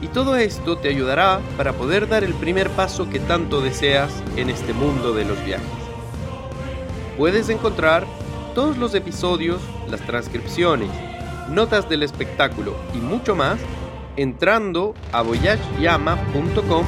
[0.00, 4.50] y todo esto te ayudará para poder dar el primer paso que tanto deseas en
[4.50, 5.66] este mundo de los viajes.
[7.16, 8.06] Puedes encontrar
[8.54, 10.90] todos los episodios, las transcripciones,
[11.48, 13.58] notas del espectáculo y mucho más
[14.16, 16.84] entrando a voyageyama.com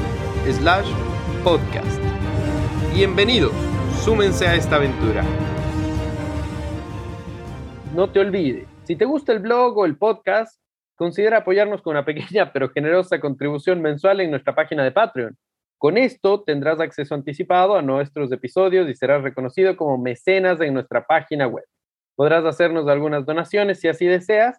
[0.51, 0.89] slash
[1.43, 2.01] podcast.
[2.95, 3.53] Bienvenidos,
[4.05, 5.25] súmense a esta aventura.
[7.95, 10.61] No te olvides, si te gusta el blog o el podcast,
[10.97, 15.37] considera apoyarnos con una pequeña pero generosa contribución mensual en nuestra página de Patreon.
[15.79, 21.07] Con esto tendrás acceso anticipado a nuestros episodios y serás reconocido como mecenas en nuestra
[21.07, 21.65] página web.
[22.17, 24.59] Podrás hacernos algunas donaciones si así deseas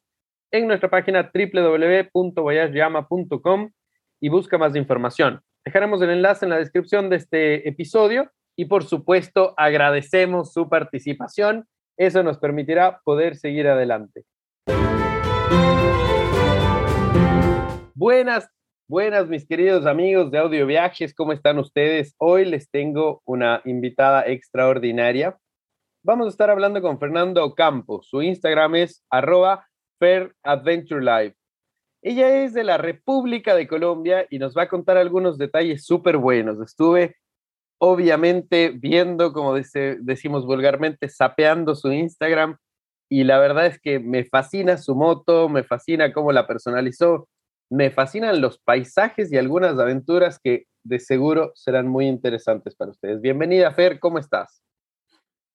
[0.51, 3.71] en nuestra página www.voyageyama.com
[4.19, 5.41] y busca más información.
[5.65, 11.67] Dejaremos el enlace en la descripción de este episodio y por supuesto agradecemos su participación.
[11.97, 14.25] Eso nos permitirá poder seguir adelante.
[17.99, 18.47] Buenas,
[18.87, 22.13] buenas mis queridos amigos de Audio Viajes, ¿cómo están ustedes?
[22.19, 25.35] Hoy les tengo una invitada extraordinaria.
[26.03, 28.03] Vamos a estar hablando con Fernando Ocampo.
[28.03, 31.35] Su Instagram es arroba Fair Adventure Life.
[32.03, 36.17] Ella es de la República de Colombia y nos va a contar algunos detalles súper
[36.17, 36.61] buenos.
[36.61, 37.15] Estuve
[37.79, 42.57] obviamente viendo, como decimos vulgarmente, sapeando su Instagram
[43.09, 47.27] y la verdad es que me fascina su moto, me fascina cómo la personalizó,
[47.69, 53.21] me fascinan los paisajes y algunas aventuras que de seguro serán muy interesantes para ustedes.
[53.21, 54.63] Bienvenida, Fer, ¿cómo estás?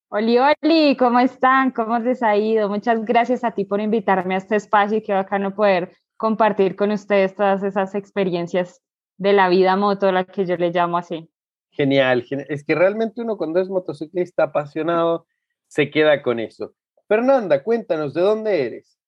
[0.09, 1.71] Oli, Oli, ¿cómo están?
[1.71, 2.69] ¿Cómo les ha ido?
[2.69, 6.91] Muchas gracias a ti por invitarme a este espacio y qué bacano poder compartir con
[6.91, 8.83] ustedes todas esas experiencias
[9.17, 11.31] de la vida moto, la que yo le llamo así.
[11.71, 15.27] Genial, es que realmente uno cuando es motociclista apasionado
[15.67, 16.75] se queda con eso.
[17.09, 18.99] Fernanda, cuéntanos, ¿de dónde eres?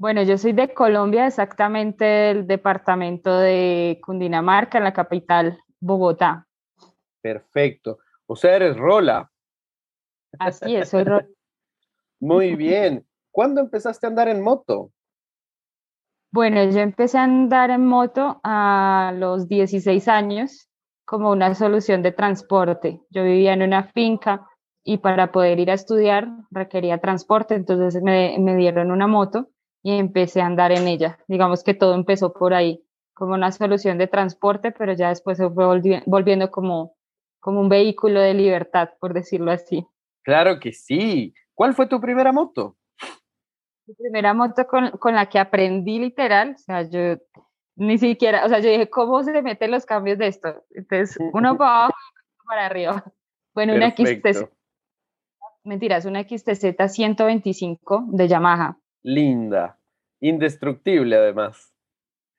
[0.00, 6.46] Bueno, yo soy de Colombia, exactamente del departamento de Cundinamarca, en la capital, Bogotá.
[7.20, 7.98] Perfecto.
[8.24, 9.30] O sea, eres Rola.
[10.38, 11.28] Así es, soy Rola.
[12.18, 13.06] Muy bien.
[13.30, 14.90] ¿Cuándo empezaste a andar en moto?
[16.32, 20.70] Bueno, yo empecé a andar en moto a los 16 años
[21.04, 23.02] como una solución de transporte.
[23.10, 24.48] Yo vivía en una finca
[24.82, 29.50] y para poder ir a estudiar requería transporte, entonces me, me dieron una moto
[29.82, 31.18] y empecé a andar en ella.
[31.28, 35.48] Digamos que todo empezó por ahí, como una solución de transporte, pero ya después se
[35.50, 35.64] fue
[36.06, 36.96] volviendo como,
[37.40, 39.86] como un vehículo de libertad, por decirlo así.
[40.22, 41.34] Claro que sí.
[41.54, 42.76] ¿Cuál fue tu primera moto?
[43.86, 47.16] Mi primera moto con, con la que aprendí literal, o sea, yo
[47.76, 50.64] ni siquiera, o sea, yo dije, ¿cómo se meten los cambios de esto?
[50.70, 51.94] Entonces, uno para abajo
[52.42, 53.04] y para arriba.
[53.54, 54.48] Bueno, una XTZ.
[55.64, 59.78] Mentira, es una XTZ 125 de Yamaha linda,
[60.20, 61.72] indestructible además.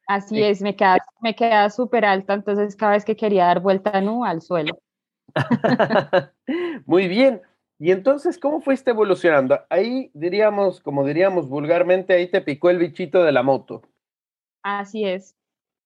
[0.08, 4.02] Así es, me queda, me queda súper alta, entonces cada vez que quería dar vuelta
[4.02, 4.78] nu al suelo.
[6.86, 7.42] Muy bien.
[7.80, 9.60] Y entonces, ¿cómo fuiste evolucionando?
[9.70, 13.82] Ahí diríamos, como diríamos vulgarmente, ahí te picó el bichito de la moto.
[14.62, 15.36] Así es.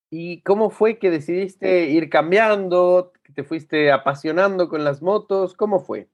[0.09, 5.53] ¿Y cómo fue que decidiste ir cambiando, que te fuiste apasionando con las motos?
[5.53, 6.09] ¿Cómo fue?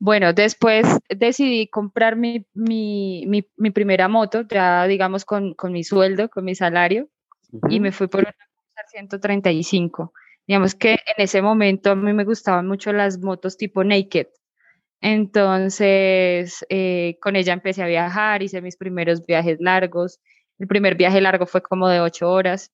[0.00, 3.24] Bueno, después decidí comprar mi, mi,
[3.56, 7.08] mi, primera moto, ya digamos con, con, mi sueldo, con mi salario,
[7.68, 8.34] y me fui por una
[8.92, 10.12] 135.
[10.46, 14.28] Digamos que en ese momento a mí me gustaban mucho las motos tipo naked.
[15.00, 20.20] Entonces, eh, con ella empecé a viajar, hice mis primeros viajes largos.
[20.58, 22.72] El primer viaje largo fue como de ocho horas.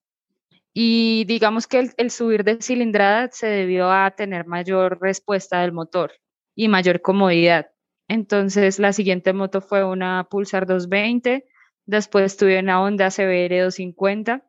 [0.75, 5.73] Y digamos que el, el subir de cilindrada se debió a tener mayor respuesta del
[5.73, 6.13] motor
[6.55, 7.71] y mayor comodidad.
[8.09, 11.47] Entonces, la siguiente moto fue una Pulsar 220,
[11.87, 14.45] después tuve una Honda CBR 250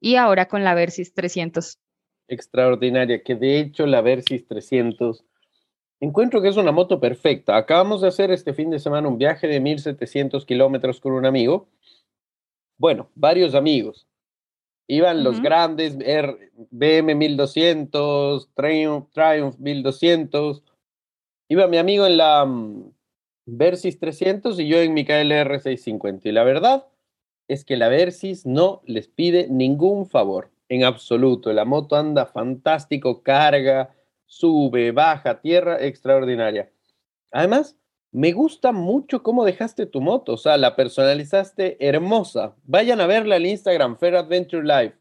[0.00, 1.78] y ahora con la Versys 300.
[2.28, 5.24] Extraordinaria, que de hecho la Versys 300
[6.00, 7.56] encuentro que es una moto perfecta.
[7.56, 11.68] Acabamos de hacer este fin de semana un viaje de 1700 kilómetros con un amigo.
[12.78, 14.05] Bueno, varios amigos.
[14.88, 15.98] Iban los grandes,
[16.70, 20.62] BM 1200, Triumph, Triumph 1200.
[21.48, 22.92] Iba mi amigo en la um,
[23.46, 26.28] Versys 300 y yo en mi KLR 650.
[26.28, 26.86] Y la verdad,
[27.48, 31.52] es que la Versys no les pide ningún favor, en absoluto.
[31.52, 33.94] La moto anda fantástico, carga,
[34.26, 36.70] sube, baja, tierra extraordinaria.
[37.32, 37.76] Además,
[38.16, 42.56] me gusta mucho cómo dejaste tu moto, o sea, la personalizaste hermosa.
[42.64, 44.98] Vayan a verla al Instagram, Fair Adventure Live.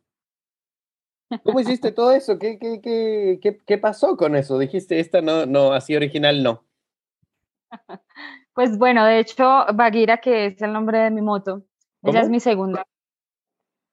[1.45, 2.37] ¿Cómo hiciste todo eso?
[2.37, 4.59] ¿Qué, qué, qué, qué, pasó con eso?
[4.59, 6.65] Dijiste, esta no, no, así original no.
[8.53, 11.63] Pues bueno, de hecho, Bagira, que es el nombre de mi moto,
[12.03, 12.85] ella es mi segunda.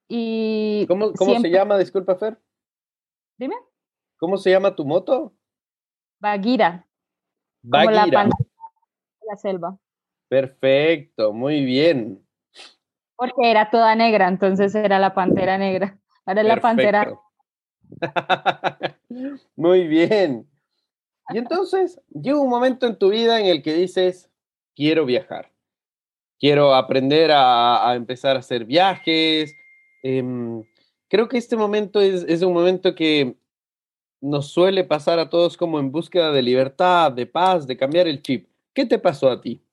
[0.08, 1.78] Y ¿Cómo, cómo se llama?
[1.78, 2.40] Disculpa, Fer.
[3.38, 3.56] Dime.
[4.19, 5.32] ¿Cómo se llama tu moto?
[6.20, 6.86] Bagira.
[7.62, 8.06] Bagira.
[8.06, 8.28] la,
[9.32, 9.79] la selva.
[10.29, 12.25] Perfecto, muy bien.
[13.17, 15.99] Porque era toda negra, entonces era la pantera negra.
[16.26, 17.14] Ahora es la pantera.
[19.56, 20.49] muy bien.
[21.31, 24.31] Y entonces llega un momento en tu vida en el que dices,
[24.75, 25.50] quiero viajar,
[26.38, 29.55] quiero aprender a, empezar a hacer viajes.
[30.02, 30.62] Em,
[31.08, 33.37] creo que este momento es, es un momento que
[34.20, 38.20] nos suele pasar a todos como en búsqueda de libertad, de paz, de cambiar el
[38.23, 38.51] chip.
[38.74, 39.64] ¿Qué te pasó a ti?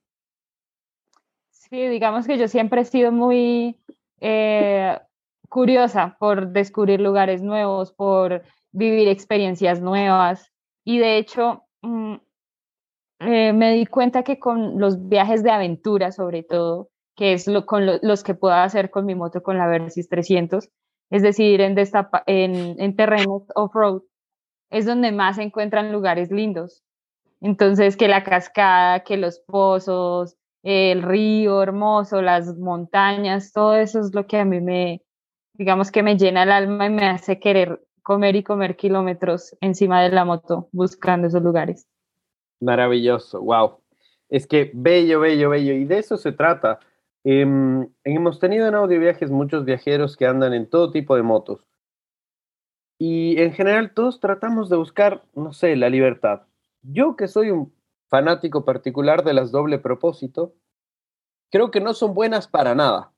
[1.50, 3.80] Sí, digamos que yo siempre he sido muy
[4.20, 5.00] eh,
[5.48, 10.52] curiosa por descubrir lugares nuevos, por vivir experiencias nuevas.
[10.84, 12.16] Y de hecho, mm,
[13.20, 17.66] eh, me di cuenta que con los viajes de aventura, sobre todo, que es lo,
[17.66, 20.70] con los que puedo hacer con mi moto, con la Versys 300,
[21.10, 24.04] es decir, en, en, en terrenos off-road,
[24.70, 26.84] es donde más se encuentran lugares lindos.
[27.42, 34.14] Entonces, que la cascada, que los pozos, el río hermoso, las montañas, todo eso es
[34.14, 35.02] lo que a mí me,
[35.54, 40.02] digamos que me llena el alma y me hace querer comer y comer kilómetros encima
[40.02, 41.88] de la moto buscando esos lugares.
[42.60, 43.80] Maravilloso, wow.
[44.30, 45.74] Es que bello, bello, bello.
[45.74, 46.80] Y de eso se trata.
[47.24, 51.66] Em, hemos tenido en audio viajes muchos viajeros que andan en todo tipo de motos.
[52.98, 56.42] Y en general todos tratamos de buscar, no sé, la libertad.
[56.82, 57.74] Yo que soy un
[58.08, 60.54] fanático particular de las doble propósito,
[61.52, 63.12] creo que no son buenas para nada.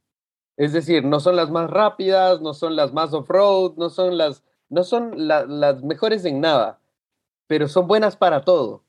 [0.57, 4.43] Es decir, no son las más rápidas, no son las más off-road, no son las,
[4.69, 6.79] no son las mejores en nada,
[7.47, 8.83] pero son buenas para todo.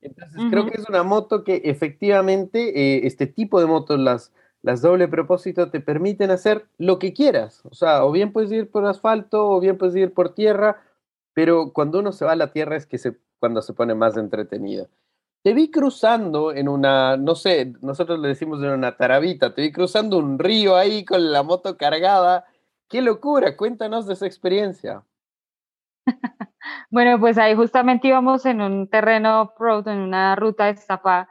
[0.00, 4.32] Entonces creo que es una moto que efectivamente, eh, este tipo de motos, las,
[4.62, 7.60] las doble propósito, te permiten hacer lo que quieras.
[7.64, 10.82] O sea, o bien puedes ir por asfalto, o bien puedes ir por tierra,
[11.34, 14.16] pero cuando uno se va a la tierra es que se, cuando se pone más
[14.16, 14.88] entretenido.
[15.42, 19.72] Te vi cruzando en una, no sé, nosotros le decimos en una tarabita, te vi
[19.72, 22.44] cruzando un río ahí con la moto cargada.
[22.88, 23.56] ¡Qué locura!
[23.56, 25.02] Cuéntanos de esa experiencia.
[26.90, 31.30] bueno, pues ahí justamente íbamos en un terreno road, en una ruta destapada,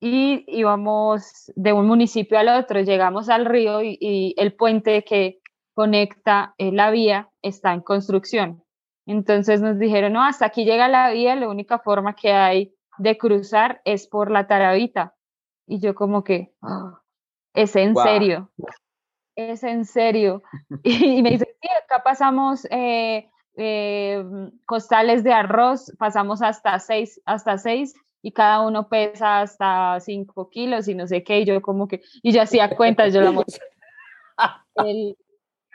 [0.00, 2.80] y íbamos de un municipio al otro.
[2.80, 5.40] Llegamos al río y, el puente que
[5.74, 8.63] conecta eh, la vía está en construcción.
[9.06, 13.18] Entonces nos dijeron, no, hasta aquí llega la vía, la única forma que hay de
[13.18, 15.14] cruzar es por la tarabita.
[15.66, 17.00] Y yo como que, ah,
[17.54, 18.50] es en serio,
[19.36, 20.42] es en serio.
[20.82, 24.24] Y, me dice, sí, acá pasamos eh, eh,
[24.66, 30.88] costales de arroz, pasamos hasta seis, hasta seis y cada uno pesa hasta cinco kilos
[30.88, 33.44] y no sé qué, y yo como que, y yo hacía cuentas, yo la
[34.86, 35.16] él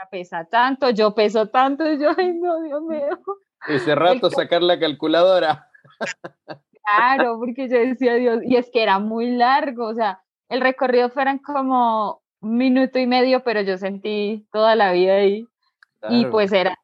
[0.10, 3.20] pesa tanto, yo peso tanto, y yo, ay no, Dios mío.
[3.68, 5.70] Ese rato sacar la calculadora.
[6.84, 11.10] Claro, porque yo decía, Dios, y es que era muy largo, o sea, el recorrido
[11.10, 15.48] fueran como un minuto y medio, pero yo sentí toda la vida ahí.
[16.10, 16.78] Y pues era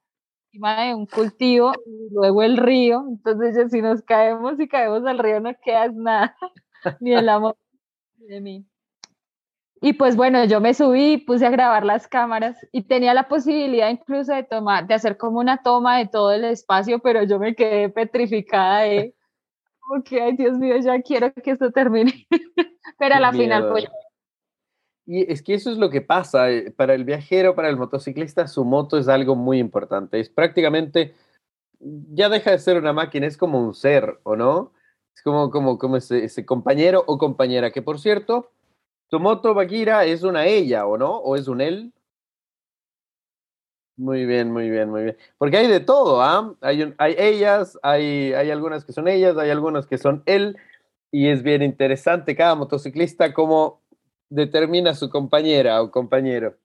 [0.47, 5.19] encima de un cultivo y luego el río, entonces si nos caemos y caemos al
[5.19, 6.35] río no quedas nada,
[6.99, 7.55] ni el amor
[8.17, 8.65] de mí.
[9.81, 13.89] Y pues bueno, yo me subí, puse a grabar las cámaras y tenía la posibilidad
[13.89, 17.55] incluso de tomar, de hacer como una toma de todo el espacio, pero yo me
[17.55, 19.13] quedé petrificada de,
[19.97, 22.25] ok, ay Dios mío, ya quiero que esto termine.
[22.97, 23.85] pero a la final pues
[25.05, 26.51] y es que eso es lo que pasa.
[26.51, 30.19] Eh, para el viajero, para el motociclista, su moto es algo muy importante.
[30.19, 31.13] Es prácticamente,
[31.79, 34.73] ya deja de ser una máquina, es como un ser, ¿o no?
[35.15, 38.51] Es como, como, como ese, compañero o compañera, que por cierto,
[39.09, 41.17] tu moto Bagira es una ella, ¿o no?
[41.17, 41.93] ¿O es un él?
[43.97, 45.17] Muy bien, muy bien, muy bien.
[45.37, 46.53] Porque hay de todo, ¿ah?
[46.61, 50.57] Hay, hay ellas, hay, hay algunas que son ellas, hay algunas que son él,
[51.11, 53.81] y es bien interesante cada motociclista como
[54.29, 56.55] determina su compañera o compañero?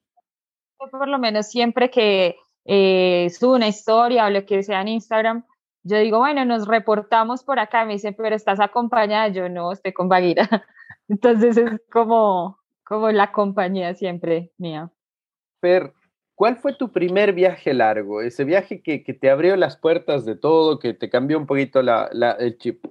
[0.79, 5.45] Por lo menos siempre que eh, una historia o lo que sea en Instagram,
[5.83, 9.93] yo digo, bueno, nos reportamos por acá, me dicen, pero estás acompañada, yo no, estoy
[9.93, 10.49] con Baguira.
[11.11, 14.93] Entonces es como, como la compañía siempre mía.
[15.61, 15.93] Fer,
[16.37, 18.23] ¿cuál fue tu primer viaje largo?
[18.23, 22.59] Ese viaje que, te abrió las puertas de todo, que te cambió un poquito el
[22.59, 22.87] chip.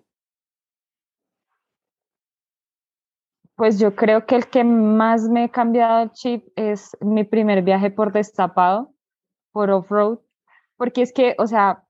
[3.56, 7.62] Pues yo creo que el que más me ha cambiado el chip es mi primer
[7.62, 8.94] viaje por destapado,
[9.54, 10.20] por off-road,
[10.76, 11.86] porque es que, o sea,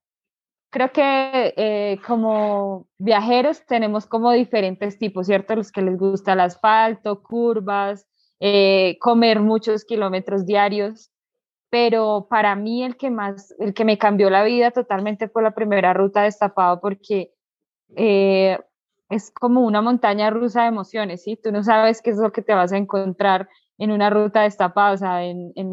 [0.69, 5.55] creo que eh, como viajeros tenemos como diferentes tipos, ¿cierto?
[5.55, 8.07] Los que les gusta el asfalto, curvas,
[8.39, 11.11] eh, comer muchos kilómetros diarios,
[11.69, 15.51] pero para mí el que más, el que me cambió la vida totalmente fue la
[15.51, 17.33] primera ruta destapado porque
[17.95, 18.59] eh,
[19.09, 21.39] es como una montaña rusa de emociones, ¿sí?
[21.41, 23.49] Tú no sabes qué es lo que te vas a encontrar
[23.79, 25.67] en una ruta destapada, o sea, en, en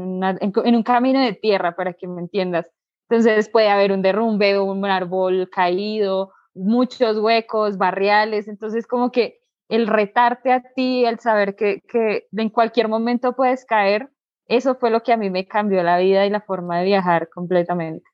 [0.75, 2.71] un camino de tierra, para que me entiendas.
[3.09, 9.87] Entonces puede haber un derrumbe, un árbol caído, muchos huecos, barriales, entonces como que el
[9.87, 14.11] retarte a ti, el saber que, que en cualquier momento puedes caer,
[14.47, 17.29] eso fue lo que a mí me cambió la vida y la forma de viajar
[17.29, 18.09] completamente.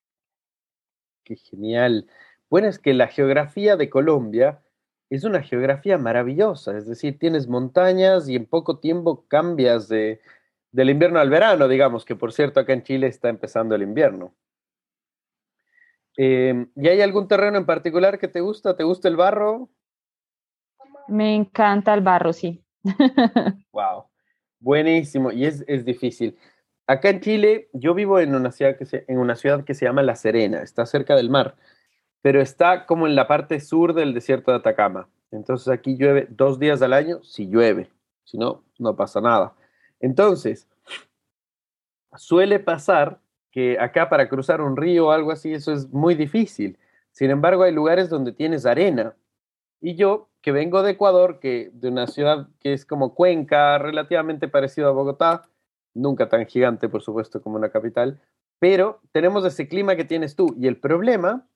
[1.24, 2.06] Qué genial.
[2.50, 4.62] Bueno, es que la geografía de Colombia
[5.10, 10.20] es una geografía maravillosa, es decir, tienes montañas y en poco tiempo cambias de,
[10.70, 14.34] del invierno al verano, digamos, que por cierto acá en Chile está empezando el invierno.
[16.16, 18.76] Em, ¿Y hay algún terreno en particular que te gusta?
[18.76, 19.70] ¿Te gusta el barro?
[21.08, 22.64] Me encanta el barro, sí.
[23.72, 24.04] wow,
[24.60, 25.32] buenísimo.
[25.32, 26.38] Y es, difícil.
[26.86, 29.86] Acá en Chile, yo vivo en una, ciudad que se, en una ciudad que se
[29.86, 31.56] llama La Serena, está cerca del mar,
[32.20, 35.08] pero está como en la parte sur del desierto de Atacama.
[35.30, 37.90] Entonces aquí llueve dos días al año si llueve,
[38.24, 39.54] si no, no pasa nada.
[40.00, 40.68] Entonces,
[42.16, 43.21] suele pasar
[43.52, 46.78] que acá para cruzar un río o algo así, eso es muy difícil.
[47.12, 49.14] Sin embargo, hay lugares donde tienes arena.
[49.80, 54.48] Y yo, que vengo de Ecuador, que de una ciudad que es como Cuenca, relativamente
[54.48, 55.42] parecido a Bogotá,
[55.94, 58.20] nunca tan gigante, por supuesto, como una capital,
[58.58, 60.54] pero tenemos ese clima que tienes tú.
[60.58, 61.46] Y el problema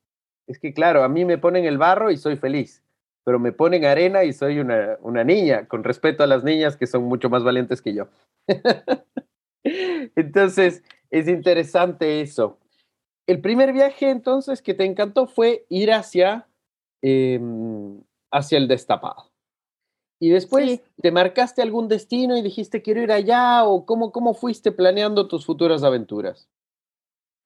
[0.46, 2.82] es que, claro, a mí me ponen el barro y soy feliz,
[3.24, 6.86] pero me ponen arena y soy una, una niña, con respeto a las niñas que
[6.86, 8.08] son mucho más valientes que yo.
[10.16, 10.82] Entonces,
[11.18, 12.58] es interesante eso.
[13.26, 16.46] El primer viaje entonces que te encantó fue ir hacia,
[17.02, 19.30] em, hacia el destapado.
[20.18, 23.64] Y después, ¿te marcaste algún destino y dijiste quiero ir allá?
[23.64, 26.48] ¿O cómo, cómo fuiste planeando tus futuras aventuras?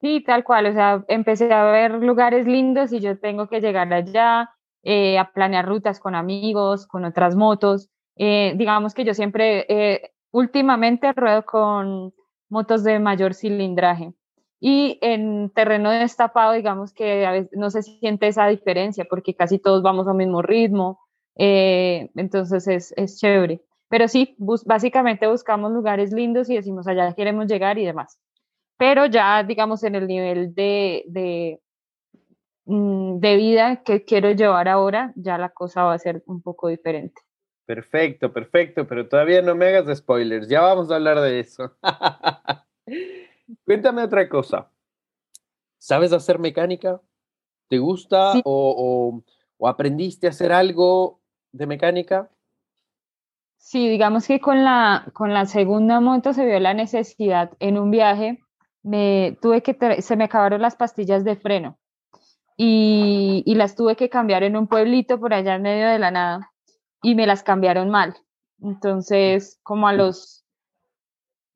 [0.01, 0.67] Sí, tal cual.
[0.67, 4.51] O sea, empecé a ver lugares lindos y yo tengo que llegar allá,
[4.83, 7.91] eh, a planear rutas con amigos, con otras motos.
[8.17, 12.15] Eh, digamos que yo siempre, eh, últimamente ruedo con
[12.51, 14.13] motos de mayor cilindraje.
[14.61, 19.59] Y en terreno destapado, digamos que a veces no se siente esa diferencia porque casi
[19.59, 21.01] todos vamos al mismo ritmo,
[21.37, 23.63] eh, entonces es, es, chévere.
[23.89, 28.19] Pero sí, básicamente buscamos lugares lindos y decimos allá queremos llegar y demás.
[28.77, 31.61] Pero ya, digamos, en el nivel de, de,
[32.67, 36.69] mm, de vida que quiero llevar ahora, ya la cosa va a ser un poco
[36.69, 37.21] diferente.
[37.71, 41.71] Perfecto, perfecto, pero todavía no me hagas spoilers, ya vamos a hablar de eso.
[43.65, 44.69] Cuéntame otra cosa.
[45.79, 47.01] ¿Sabes hacer mecánica?
[47.69, 49.23] ¿Te gusta o,
[49.65, 51.21] aprendiste a hacer algo
[51.53, 52.29] de mecánica?
[53.57, 57.93] Sí, digamos que con la, con la segunda moto se vio la necesidad en un
[57.93, 58.41] viaje,
[58.83, 61.79] me tuve que, se me acabaron las pastillas de freno
[62.57, 66.11] y, y las tuve que cambiar en un pueblito por allá en medio de la
[66.11, 66.51] nada
[67.03, 68.17] y me las cambiaron mal.
[68.61, 70.45] Entonces, como a los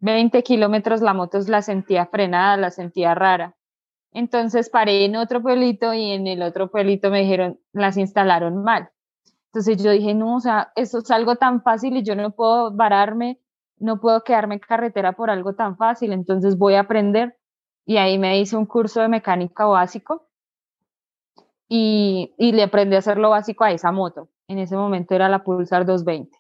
[0.01, 3.57] 20 kilómetros la moto la sentía frenada, la sentía rara.
[4.13, 8.91] Entonces paré en otro pueblito y en el otro pueblito me dijeron, las instalaron mal.
[9.47, 12.71] Entonces yo dije, no, o sea, eso es algo tan fácil y yo no puedo
[12.73, 13.41] vararme,
[13.79, 17.37] no puedo quedarme en carretera por algo tan fácil, entonces voy a aprender.
[17.87, 20.29] Y ahí me hice un curso de mecánica básico
[21.69, 24.29] y, y le aprendí a hacer lo básico a esa moto.
[24.49, 26.37] En ese momento era la Pulsar 220.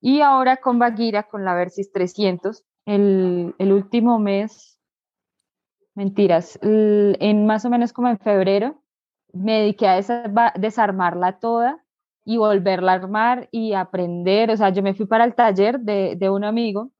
[0.00, 4.78] Y ahora con Baguira, con la Versys 300, el, el último mes,
[5.94, 8.82] mentiras, en más o menos como en febrero,
[9.32, 10.00] me dediqué a
[10.56, 11.84] desarmarla toda
[12.24, 14.50] y volverla a armar y aprender.
[14.50, 16.90] O sea, yo me fui para el taller de, de un amigo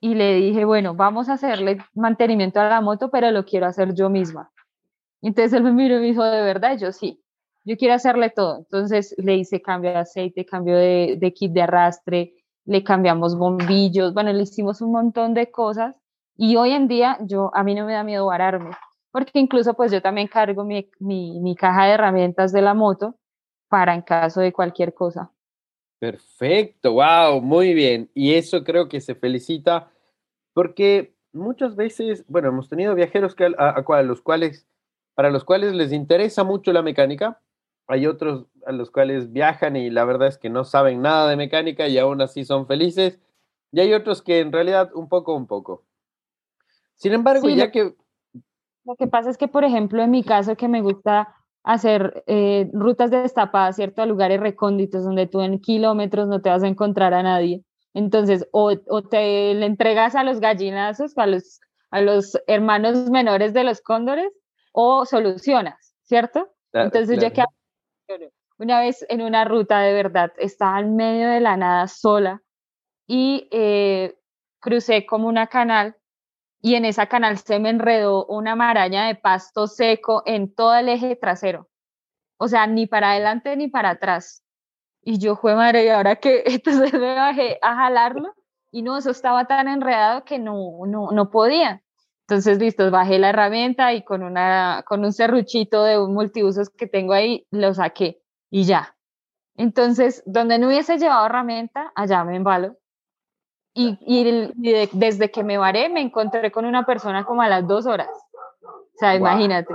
[0.00, 3.94] y le dije, bueno, vamos a hacerle mantenimiento a la moto, pero lo quiero hacer
[3.94, 4.50] yo misma.
[5.22, 6.76] Entonces él me miró y me dijo, ¿de verdad?
[6.76, 7.22] yo sí
[7.64, 8.58] yo quiero hacerle todo.
[8.58, 14.32] Entonces le hice cambio de aceite, cambio de, kit de arrastre, le cambiamos bombillos, bueno,
[14.32, 15.96] le hicimos un montón de cosas
[16.36, 18.70] y hoy en día yo, a mí no me da miedo vararme,
[19.10, 23.16] porque incluso pues yo también cargo mi, mi caja de herramientas de la moto
[23.68, 25.32] para en caso de cualquier cosa.
[26.02, 28.10] Perfecto, wow, muy bien.
[28.12, 29.88] Y eso creo que se felicita
[30.52, 34.66] porque muchas veces, bueno, hemos tenido viajeros que, a, los cuales,
[35.14, 37.40] para los cuales les interesa mucho la mecánica,
[37.92, 41.36] hay otros a los cuales viajan y la verdad es que no saben nada de
[41.36, 43.20] mecánica y aún así son felices,
[43.70, 45.84] y hay otros que en realidad un poco, un poco.
[46.96, 47.94] Sin embargo, ya que...
[48.84, 52.68] Lo que pasa es que, por ejemplo, en mi caso, que me gusta hacer eh,
[52.72, 54.02] rutas destapadas, ¿cierto?
[54.02, 57.62] A lugares recónditos donde tú en kilómetros no te vas a encontrar a nadie.
[57.94, 58.74] Entonces, o,
[59.08, 64.32] te le entregas a los gallinazos, a los, a los hermanos menores de los cóndores,
[64.72, 66.48] o solucionas, ¿cierto?
[66.72, 67.42] Entonces, ya que
[68.58, 72.42] una vez en una ruta de verdad estaba en medio de la nada sola
[73.06, 74.16] y eh,
[74.60, 75.96] crucé como una canal
[76.60, 80.88] y en esa canal se me enredó una maraña de pasto seco en todo el
[80.88, 81.68] eje trasero.
[82.38, 84.44] O sea, ni para adelante ni para atrás.
[85.02, 88.32] Y yo fue madre, ¿y ahora que Entonces me bajé a jalarlo
[88.70, 91.82] y no, eso estaba tan enredado que no, no, no podía.
[92.32, 96.86] Entonces, listo, bajé la herramienta y con, una, con un serruchito de un multiusos que
[96.86, 98.96] tengo ahí, lo saqué y ya.
[99.54, 102.78] Entonces, donde no hubiese llevado herramienta, allá me embalo.
[103.74, 104.50] Y, y,
[104.94, 108.08] desde que me varé, me encontré con una persona como a las dos horas.
[108.62, 109.74] O sea, imagínate.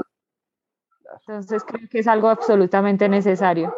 [1.27, 3.71] Entonces, creo que es algo absolutamente necesario.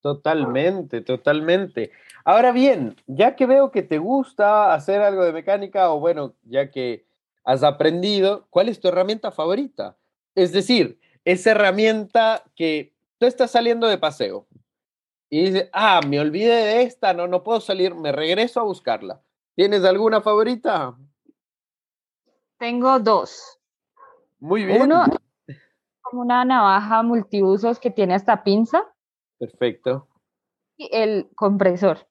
[0.00, 1.90] Totalmente, totalmente.
[2.24, 6.70] Ahora bien, ya que veo que te gusta hacer algo de mecánica, o bueno, ya
[6.70, 7.04] que
[7.44, 9.96] has aprendido, ¿cuál es tu herramienta favorita?
[10.34, 14.46] Es decir, esa herramienta que tú estás saliendo de paseo
[15.28, 19.22] y dices, ah, me olvidé de esta, no, no puedo salir, me regreso a buscarla.
[19.54, 20.96] ¿Tienes alguna favorita?
[22.58, 23.58] Tengo dos.
[24.40, 24.82] Muy bien.
[24.82, 25.04] Uno,
[26.00, 28.84] como una navaja multiusos que tiene hasta pinza.
[29.38, 30.08] Perfecto.
[30.76, 32.06] Y el compresor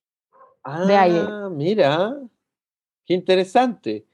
[0.87, 1.25] de aire.
[1.27, 2.17] Ah, mira,
[3.05, 4.05] qué interesante.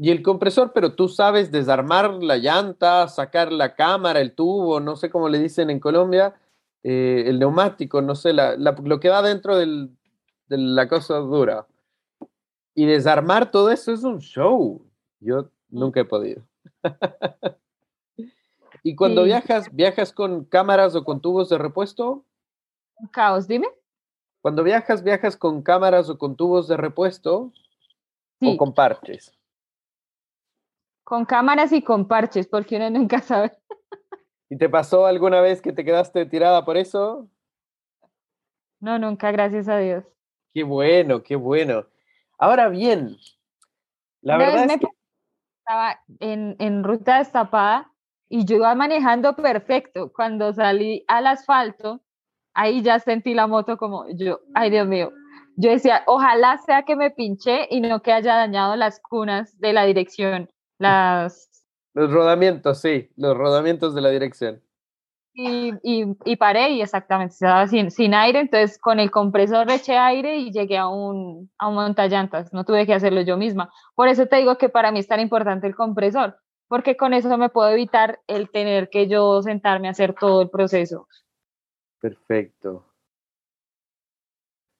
[0.00, 4.94] Y el compresor, pero tú sabes desarmar la llanta, sacar la cámara, el tubo, no
[4.94, 6.34] sé cómo le dicen en Colombia,
[6.84, 9.90] eh, el neumático, no sé, lo que va dentro de
[10.46, 11.66] la cosa dura.
[12.76, 14.86] Y desarmar todo eso es un show.
[15.18, 16.42] Yo nunca he podido.
[18.84, 22.24] ¿Y cuando viajas, viajas con cámaras o con tubos de repuesto?
[23.10, 23.66] Caos, dime.
[24.42, 27.52] Cuando viajas, viajas con cámaras o con tubos de repuesto
[28.40, 29.37] o con parches.
[31.08, 33.52] Con cámaras y con parches, porque uno nunca sabe.
[34.50, 37.30] ¿Y te pasó alguna vez que te quedaste tirada por eso?
[38.78, 40.04] No, nunca, gracias a Dios.
[40.52, 41.86] Qué bueno, qué bueno.
[42.38, 43.16] Ahora bien,
[44.20, 44.86] la verdad es que...
[45.60, 47.90] Estaba en, en ruta destapada
[48.28, 50.12] y yo iba manejando perfecto.
[50.12, 52.02] Cuando salí al asfalto,
[52.52, 55.10] ahí ya sentí la moto como yo, ay Dios mío.
[55.56, 59.72] Yo decía, ojalá sea que me pinché y no que haya dañado las cunas de
[59.72, 61.66] la dirección, las...
[61.94, 64.62] Los rodamientos, sí, los rodamientos de la dirección.
[65.40, 70.36] Y, y, paré y exactamente, estaba sin, sin, aire, entonces con el compresor eché aire
[70.38, 73.72] y llegué a un, a un montallantas, no tuve que hacerlo yo misma.
[73.94, 77.38] Por eso te digo que para mí es tan importante el compresor, porque con eso
[77.38, 81.06] me puedo evitar el tener que yo sentarme a hacer todo el proceso.
[82.00, 82.84] Perfecto.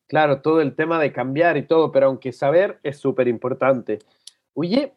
[0.09, 4.01] Claro, todo el tema de cambiar y todo, pero aunque saber es súper importante.
[4.55, 4.95] Oye,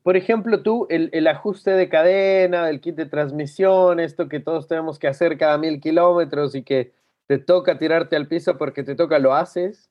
[0.00, 4.98] por ejemplo, tú, el, ajuste de cadena, el kit de transmisión, esto que todos tenemos
[4.98, 6.94] que hacer cada mil kilómetros y que
[7.26, 9.90] te toca tirarte al piso porque te toca, ¿lo haces?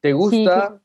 [0.00, 0.80] ¿Te gusta?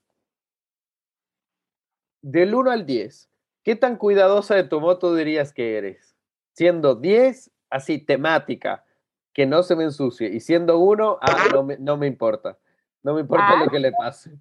[2.21, 3.29] Del 1 al 10,
[3.63, 6.15] ¿qué tan cuidadosa de tu moto dirías que eres?
[6.53, 8.85] Siendo 10, así temática,
[9.33, 10.29] que no se me ensucie.
[10.29, 12.57] Y siendo uno, ah, no, me, no me importa.
[13.01, 13.69] No me importa lo ah.
[13.69, 14.31] que le pase.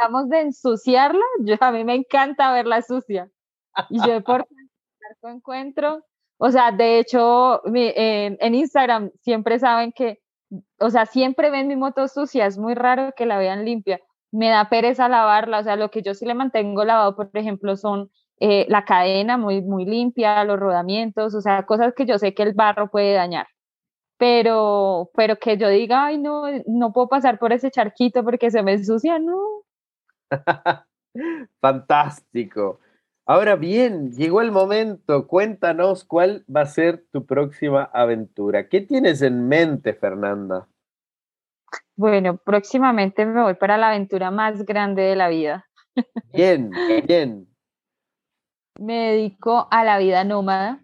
[0.00, 1.20] Estamos de ensuciarla.
[1.44, 3.30] Yo, a mí me encanta verla sucia.
[3.90, 4.48] Y yo por
[5.22, 6.02] encuentro,
[6.38, 10.20] o sea, de hecho, en Instagram siempre saben que,
[10.80, 12.46] o sea, siempre ven mi moto sucia.
[12.46, 14.00] Es muy raro que la vean limpia.
[14.32, 15.60] Me da pereza lavarla.
[15.60, 18.10] O sea, lo que yo sí le mantengo lavado, por ejemplo, son
[18.40, 22.42] eh, la cadena muy, muy limpia, los rodamientos, o sea, cosas que yo sé que
[22.42, 23.46] el barro puede dañar
[24.18, 28.62] pero, pero que yo diga, ay, no, no puedo pasar por ese charquito porque se
[28.62, 29.38] me ensucia, no.
[31.60, 32.80] Fantástico.
[33.26, 35.26] Ahora bien, llegó el momento.
[35.26, 38.68] Cuéntanos cuál va a ser tu próxima aventura.
[38.68, 40.66] ¿Qué tienes en mente, Fernanda?
[41.96, 45.68] Bueno, próximamente me voy para la aventura más grande de la vida.
[46.32, 46.70] Bien,
[47.06, 47.46] bien.
[48.78, 50.80] Me dedico a la vida nómada.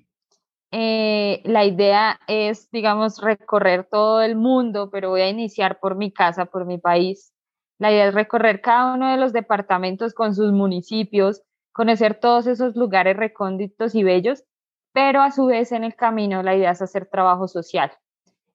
[0.70, 6.12] Eh, la idea es, digamos, recorrer todo el mundo, pero voy a iniciar por mi
[6.12, 7.32] casa, por mi país.
[7.78, 12.74] La idea es recorrer cada uno de los departamentos con sus municipios, conocer todos esos
[12.76, 14.44] lugares recónditos y bellos,
[14.92, 17.92] pero a su vez en el camino la idea es hacer trabajo social.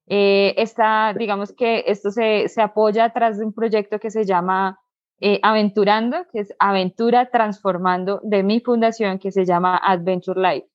[0.07, 0.55] Eh,
[1.17, 4.79] digamos que esto se, se apoya atrás de un proyecto que se llama
[5.19, 10.67] eh, Aventurando, que es Aventura Transformando de mi fundación que se llama Adventure Life.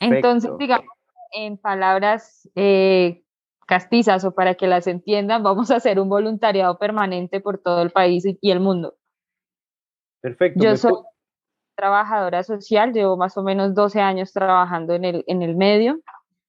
[0.00, 0.88] Entonces, digamos,
[1.32, 3.23] en palabras eh,
[3.66, 7.90] castizas o para que las entiendan, vamos a hacer un voluntariado permanente por todo el
[7.90, 8.94] país y, el mundo.
[10.20, 10.62] Perfecto.
[10.62, 10.92] Yo soy
[11.76, 16.00] trabajadora social, llevo más o menos 12 años trabajando en el, en el medio.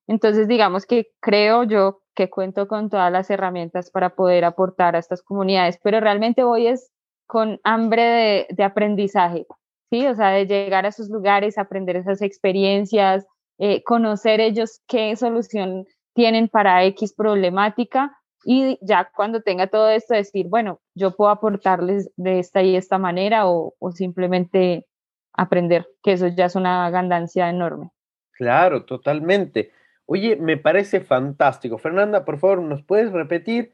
[0.08, 5.00] Entonces, digamos que creo yo que cuento con todas las herramientas para poder aportar a
[5.00, 6.92] estas comunidades, pero realmente voy es
[7.28, 9.48] con hambre de, de aprendizaje,
[9.90, 10.06] ¿sí?
[10.06, 13.26] O sea, de llegar a esos lugares, aprender esas experiencias,
[13.58, 20.16] eh, conocer ellos qué solución tienen para X problemática y ya cuando tenga todo esto
[20.16, 24.88] decir, bueno, yo puedo aportarles de esta y esta manera o, o simplemente
[25.34, 27.92] aprender, que eso ya es una ganancia enorme.
[28.32, 29.72] Claro, totalmente.
[30.06, 31.78] Oye, me parece fantástico.
[31.78, 33.74] Fernanda, por favor, ¿nos puedes repetir?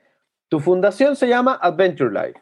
[0.50, 2.42] Tu fundación se llama Adventure Life.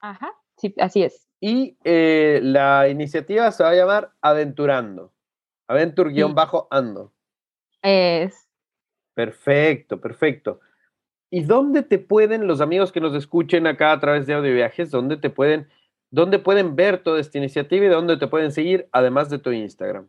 [0.00, 1.28] Ajá, sí, así es.
[1.40, 5.12] Y eh, la iniciativa se va a llamar Aventurando.
[5.68, 7.12] Aventur-ando.
[7.82, 8.48] Es.
[9.14, 10.60] Perfecto, perfecto.
[11.30, 14.90] ¿Y dónde te pueden, los amigos que nos escuchen acá a través de audio viajes,
[14.90, 15.68] dónde te pueden,
[16.10, 20.08] dónde pueden ver toda esta iniciativa y dónde te pueden seguir, además de tu Instagram?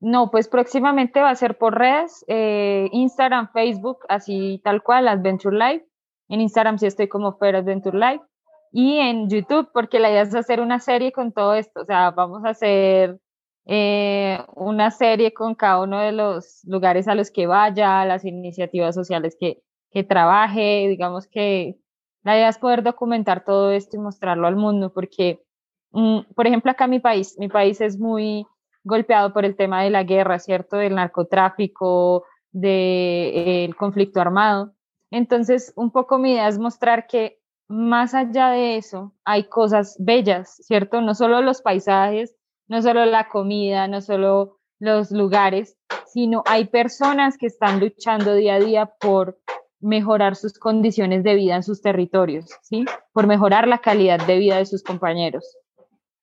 [0.00, 5.56] No, pues próximamente va a ser por redes, eh, Instagram, Facebook, así tal cual, Adventure
[5.56, 5.86] Life.
[6.28, 8.24] En Instagram sí estoy como Fer Adventure Life.
[8.70, 11.80] Y en YouTube, porque la idea es hacer una serie con todo esto.
[11.80, 13.18] O sea, vamos a hacer
[13.66, 18.94] eh, una serie con cada uno de los lugares a los que vaya, las iniciativas
[18.94, 21.78] sociales que, que trabaje, digamos que
[22.24, 25.44] la idea es poder documentar todo esto y mostrarlo al mundo, porque,
[25.92, 28.46] mm, por ejemplo, acá mi país, mi país es muy
[28.82, 30.76] golpeado por el tema de la guerra, ¿cierto?
[30.76, 34.74] Del narcotráfico, del conflicto armado.
[35.10, 40.56] Entonces, un poco mi idea es mostrar que más allá de eso hay cosas bellas,
[40.62, 41.00] ¿cierto?
[41.00, 42.36] No solo los paisajes,
[42.68, 48.54] no solo la comida, no solo los lugares, sino hay personas que están luchando día
[48.54, 49.38] a día por
[49.80, 52.84] mejorar sus condiciones de vida en sus territorios, ¿sí?
[53.12, 55.56] Por mejorar la calidad de vida de sus compañeros.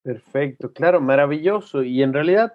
[0.01, 1.84] Perfecto, claro, maravilloso.
[1.84, 2.54] Y en realidad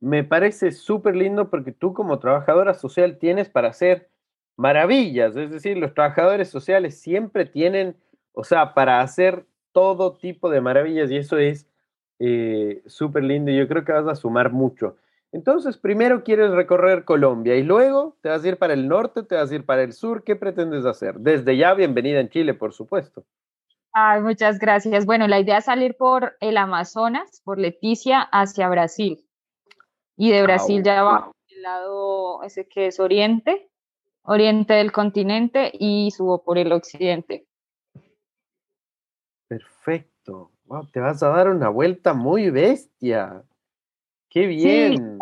[0.00, 4.08] me parece súper lindo porque tú como trabajadora social tienes para hacer
[4.56, 5.36] maravillas.
[5.36, 7.96] Es decir, los trabajadores sociales siempre tienen,
[8.32, 11.69] o sea, para hacer todo tipo de maravillas y eso es
[12.22, 14.96] eh, súper lindo y yo creo que vas a sumar mucho.
[15.32, 19.36] Entonces, primero quieres recorrer Colombia y luego te vas a ir para el norte, te
[19.36, 20.22] vas a ir para el sur.
[20.22, 21.14] ¿Qué pretendes hacer?
[21.14, 23.24] Desde ya, bienvenida en Chile, por supuesto.
[23.92, 25.06] Ay, muchas gracias.
[25.06, 29.24] Bueno, la idea es salir por el Amazonas, por Leticia, hacia Brasil.
[30.16, 33.70] Y de Brasil ya va el lado ese que es oriente,
[34.22, 37.46] oriente del continente y subo por el occidente.
[39.48, 40.10] Perfecto
[40.92, 43.42] te vas a dar una vuelta muy bestia.
[44.28, 45.18] Qué bien.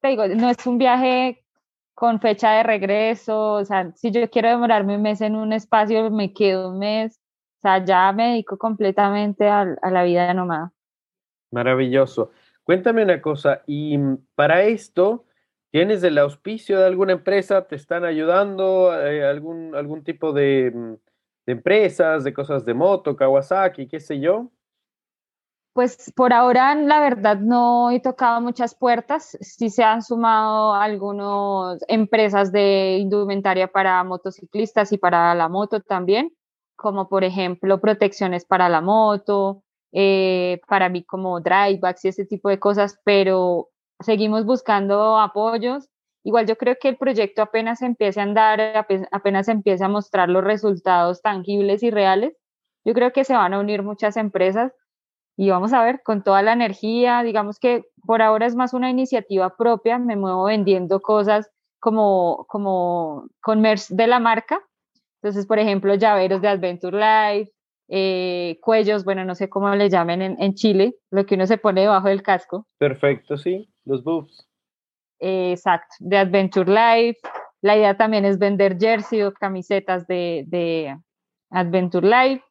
[0.00, 1.42] te digo, no es un viaje
[1.94, 6.10] con fecha de regreso, o sea, si yo quiero demorarme un mes en un espacio,
[6.10, 7.20] me quedo un mes,
[7.58, 10.72] o sea, ya me dedico completamente a, la vida nómada.
[11.50, 12.30] Maravilloso.
[12.64, 13.98] Cuéntame una cosa, y
[14.34, 15.26] para esto,
[15.70, 17.66] ¿tienes el auspicio de alguna empresa?
[17.66, 18.98] ¿Te están ayudando?
[18.98, 20.94] Eh, ¿Algún, algún tipo de, mm,
[21.50, 24.50] de empresas, de cosas de moto, Kawasaki, qué sé yo?
[25.72, 29.36] Pues por ahora, la verdad, no he tocado muchas puertas.
[29.40, 36.32] Sí se han sumado algunas empresas de indumentaria para motociclistas y para la moto también,
[36.76, 42.48] como por ejemplo protecciones para la moto, eh, para mí como drivebacks y ese tipo
[42.48, 43.68] de cosas, pero
[44.00, 45.88] seguimos buscando apoyos
[46.22, 48.60] Igual yo creo que el proyecto apenas empiece a andar,
[49.10, 52.36] apenas empiece a mostrar los resultados tangibles y reales,
[52.84, 54.72] yo creo que se van a unir muchas empresas
[55.36, 58.90] y vamos a ver con toda la energía, digamos que por ahora es más una
[58.90, 64.60] iniciativa propia, me muevo vendiendo cosas como, como con de la marca.
[65.22, 67.52] Entonces, por ejemplo, llaveros de Adventure Life,
[67.88, 71.58] eh, cuellos, bueno, no sé cómo le llamen en, en, Chile, lo que uno se
[71.58, 72.66] pone debajo del casco.
[72.78, 74.49] Perfecto, sí, los buffs
[75.20, 77.20] exacto, de Adventure Life.
[77.62, 80.96] La idea también es vender jersey o camisetas de, de
[81.50, 82.44] Adventure Life.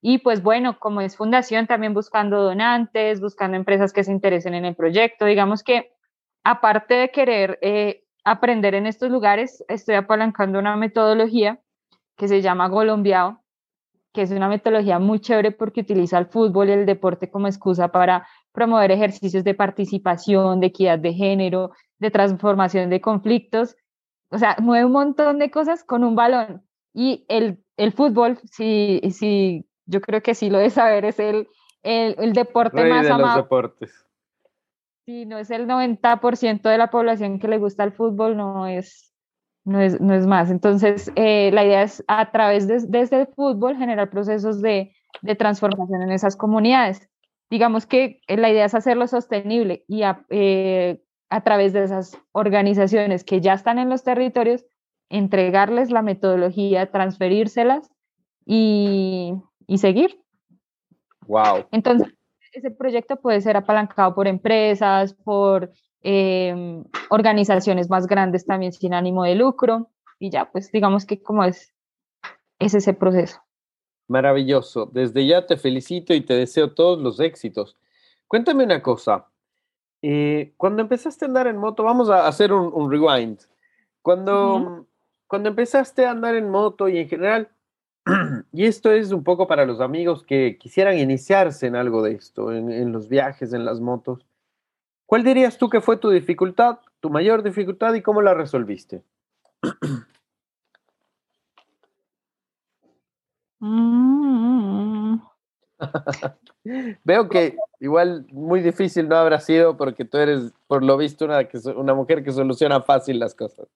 [0.00, 4.64] Y pues bueno, como es fundación, también buscando donantes, buscando empresas que se interesen en
[4.64, 5.26] el proyecto.
[5.26, 5.92] Digamos que
[6.42, 11.60] aparte de querer eh, aprender en estos lugares, estoy apalancando una metodología
[12.16, 13.42] que se llama Golombiao,
[14.12, 17.88] que es una metodología muy chévere porque utiliza el fútbol y el deporte como excusa
[17.88, 23.76] para promover ejercicios de participación, de equidad de género, de transformación de conflictos.
[24.30, 26.62] O sea, mueve un montón de cosas con un balón.
[26.92, 31.48] Y el, el fútbol, sí, sí, yo creo que sí lo de saber, es el,
[31.82, 33.36] el, el deporte más de amado.
[33.36, 34.06] Los deportes.
[35.06, 39.14] Sí, no es el 90% de la población que le gusta el fútbol, no es,
[39.64, 40.50] no es, no es más.
[40.50, 45.34] Entonces, eh, la idea es a través de, desde el fútbol generar procesos de, de,
[45.36, 47.08] transformación en esas comunidades.
[47.50, 52.18] Digamos que eh, la idea es hacerlo sostenible y a, eh, a través de esas
[52.32, 54.66] organizaciones que ya están en los territorios,
[55.08, 57.90] entregarles la metodología, transferírselas
[58.44, 59.32] y,
[59.66, 60.20] y seguir.
[61.26, 61.66] Wow.
[61.70, 62.12] Entonces,
[62.52, 69.24] ese proyecto puede ser apalancado por empresas, por eh, organizaciones más grandes también sin ánimo
[69.24, 71.72] de lucro y ya, pues digamos que como es,
[72.58, 73.40] es ese proceso.
[74.06, 74.84] Maravilloso.
[74.92, 77.78] Desde ya te felicito y te deseo todos los éxitos.
[78.28, 79.31] Cuéntame una cosa.
[80.02, 83.38] Eh, cuando empezaste a andar en moto, vamos a hacer un, un rewind.
[84.02, 84.86] Cuando, uh -huh.
[85.28, 87.48] cuando empezaste a andar en moto y en general,
[88.52, 92.52] y esto es un poco para los amigos que quisieran iniciarse en algo de esto,
[92.52, 94.26] en, en, los viajes, en las motos.
[95.06, 99.04] ¿Cuál dirías tú que fue tu dificultad, tu mayor dificultad y cómo la resolviste?
[103.60, 105.20] Mm.
[107.04, 111.48] Veo que igual muy difícil no habrá sido porque tú eres, por lo visto, una,
[111.76, 113.66] una mujer que soluciona fácil las cosas.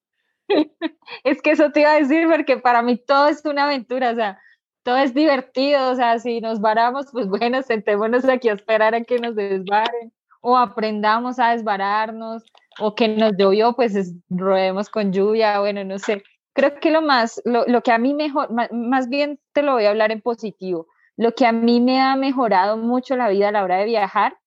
[1.24, 4.14] es que eso te iba a decir, porque para mí todo es una aventura, o
[4.14, 4.40] sea,
[4.82, 9.02] todo es divertido, o sea, si nos varamos, pues bueno, sentémonos aquí a esperar a
[9.02, 12.44] que nos desvaren, o aprendamos a desvararnos,
[12.78, 16.22] o que nos llovió, pues es, rodemos con lluvia, bueno, no sé.
[16.52, 19.72] Creo que lo más, lo, lo que a mí mejor, más, más bien te lo
[19.72, 23.48] voy a hablar en positivo, lo que a mí me ha mejorado mucho la vida
[23.48, 24.38] a la hora de viajar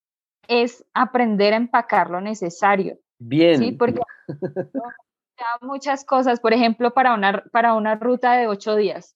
[0.47, 2.97] es aprender a empacar lo necesario.
[3.19, 3.57] Bien.
[3.57, 4.01] Sí, porque
[5.61, 9.15] muchas cosas, por ejemplo, para una, para una ruta de ocho días,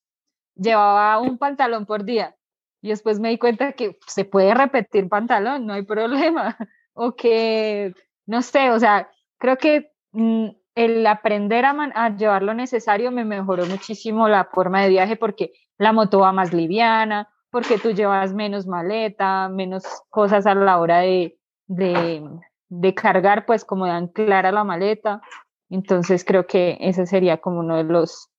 [0.56, 2.36] llevaba un pantalón por día
[2.82, 6.58] y después me di cuenta que se puede repetir pantalón, no hay problema,
[6.94, 7.94] o que,
[8.26, 13.12] no sé, o sea, creo que mm, el aprender a, man, a llevar lo necesario
[13.12, 17.92] me mejoró muchísimo la forma de viaje porque la moto va más liviana, porque tú
[17.92, 21.38] llevas menos maleta, menos cosas a la hora de,
[21.68, 22.28] de,
[22.70, 25.22] de cargar, pues como de anclar a la maleta.
[25.70, 28.32] Entonces creo que ese sería como uno de los,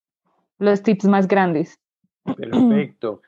[0.59, 1.79] los tips más grandes.
[2.25, 3.23] Perfecto.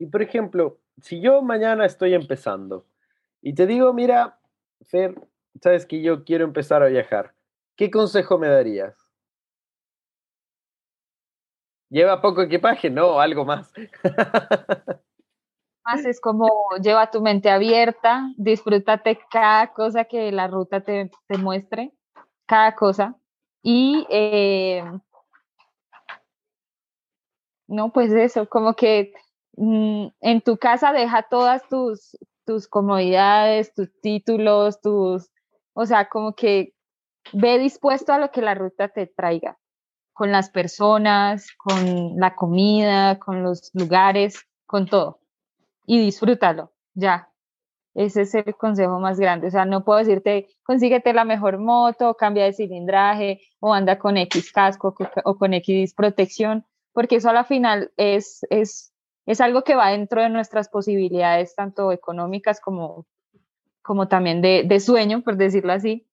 [0.00, 2.84] Y por ejemplo, si yo mañana estoy empezando
[3.40, 4.40] y te digo, mira,
[4.82, 5.14] Fer,
[5.62, 7.32] sabes que yo quiero empezar a viajar,
[7.76, 8.96] ¿qué consejo me darías?
[11.90, 12.90] ¿Lleva poco equipaje?
[12.90, 13.72] No, algo más.
[15.94, 16.48] es como
[16.82, 21.92] lleva tu mente abierta, disfrútate cada cosa que la ruta te, te muestre,
[22.46, 23.16] cada cosa.
[23.62, 24.84] Y eh,
[27.66, 29.12] no, pues eso, como que
[29.56, 35.30] mm, en tu casa deja todas tus, tus comodidades, tus títulos, tus,
[35.74, 36.74] o sea, como que
[37.32, 39.58] ve dispuesto a lo que la ruta te traiga,
[40.14, 45.20] con las personas, con la comida, con los lugares, con todo.
[45.88, 47.30] Y disfrútalo, ya.
[47.94, 49.46] Ese es el consejo más grande.
[49.46, 54.18] O sea, no puedo decirte, consíguete la mejor moto, cambia de cilindraje, o anda con
[54.18, 58.92] X casco o con X protección, porque eso a la final es, es,
[59.24, 63.06] es algo que va dentro de nuestras posibilidades, tanto económicas como,
[63.80, 66.04] como también de, de sueño, por decirlo así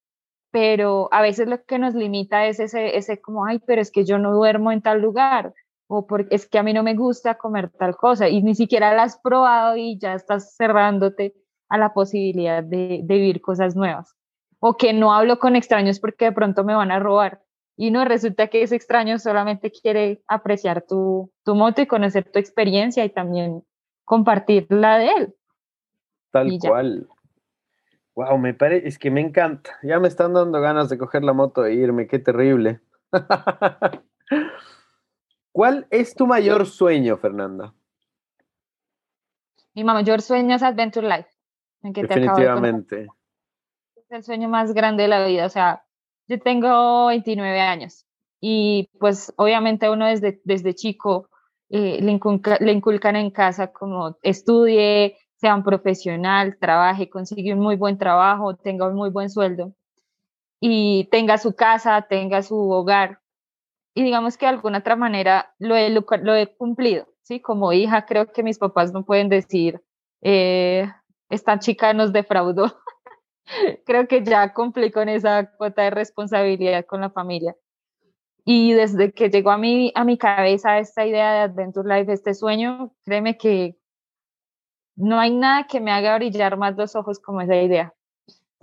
[0.52, 4.06] pero a veces lo que nos limita es ese, ese como, ay, pero es que
[4.06, 5.54] yo no duermo en tal lugar,
[5.88, 8.94] o porque es que a mí no me gusta comer tal cosa, y ni siquiera
[8.94, 11.36] la has probado y ya estás cerrándote
[11.70, 14.16] a la posibilidad de, de vivir cosas nuevas.
[14.60, 17.42] O que no hablo con extraños porque de pronto me van a robar.
[17.78, 22.40] Y no resulta que ese extraño solamente quiere apreciar tu, tu moto y conocer tu
[22.40, 23.64] experiencia y también
[24.06, 25.36] compartir la de él.
[26.32, 27.08] Tal cual.
[28.16, 29.72] Wow, me parece, es que me encanta.
[29.84, 32.80] Ya me están dando ganas de coger la moto e irme, qué terrible.
[35.56, 37.74] ¿Cuál es tu mayor sueño, Fernanda?
[39.74, 41.30] Mi mayor sueño es Adventure Life.
[41.82, 42.96] En que Definitivamente.
[42.98, 43.08] De
[43.96, 45.46] es el sueño más grande de la vida.
[45.46, 45.86] O sea,
[46.28, 48.06] yo tengo 29 años
[48.42, 51.30] y pues obviamente uno desde, desde chico
[51.70, 57.62] eh, le, inculca, le inculcan en casa como estudie, sea un profesional, trabaje, consigue un
[57.62, 59.74] muy buen trabajo, tenga un muy buen sueldo
[60.60, 63.22] y tenga su casa, tenga su hogar.
[63.96, 67.40] Y digamos que de alguna otra manera lo he, cumplido, ¿sí?
[67.40, 69.82] Como hija, creo que mis papás no pueden decir,
[70.22, 70.92] eh,
[71.30, 72.78] esta chica nos defraudó.
[73.86, 77.56] creo que ya cumplí con esa cuota de responsabilidad con la familia.
[78.44, 82.34] Y desde que llegó a mi, a mi cabeza esta idea de Adventure Life, este
[82.34, 83.78] sueño, créeme que
[84.98, 87.95] no hay nada que me haga brillar más los ojos como esa idea.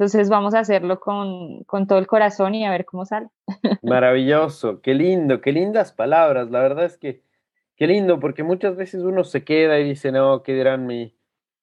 [0.02, 3.28] Entonces vamos a hacerlo con, con todo el corazón y a ver cómo sale.
[3.82, 6.50] Maravilloso, qué lindo, qué lindas palabras.
[6.50, 7.22] La verdad es que
[7.76, 11.14] qué lindo, porque muchas veces uno se queda y dice, no, ¿qué dirán, mi,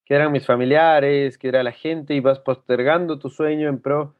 [0.05, 1.37] qué dirán mis familiares?
[1.37, 2.13] ¿Qué dirá la gente?
[2.13, 4.15] Y vas postergando tu sueño en pro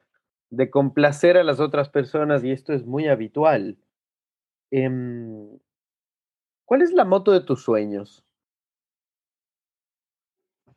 [0.49, 3.77] de complacer a las otras personas y esto es muy habitual.
[4.69, 5.47] Em,
[6.65, 8.25] ¿Cuál es la moto de tus sueños?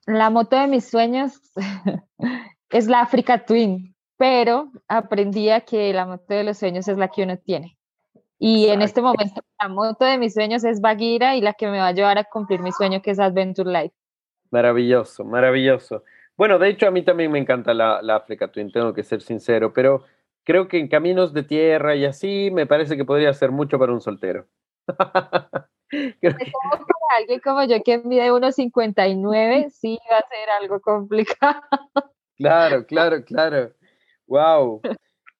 [0.06, 1.40] La moto de mis sueños
[2.72, 7.08] es la Africa Twin, pero aprendí a que la moto de los sueños es la
[7.08, 7.78] que uno tiene.
[8.38, 11.78] Y en este momento la moto de mis sueños es Baguira y la que me
[11.78, 13.94] va a llevar a cumplir mi sueño que es Adventure Life.
[14.50, 16.02] Maravilloso, maravilloso.
[16.36, 19.22] Bueno, de hecho a mí también me encanta la, la Africa Twin, tengo que ser
[19.22, 20.04] sincero, pero
[20.44, 23.92] creo que en caminos de tierra y así me parece que podría ser mucho para
[23.92, 24.46] un soltero.
[25.92, 26.50] Creo que...
[26.50, 31.60] para alguien como yo que mide 1,59, sí va a ser algo complicado.
[32.42, 33.72] Claro, claro, claro.
[34.26, 34.82] Wow.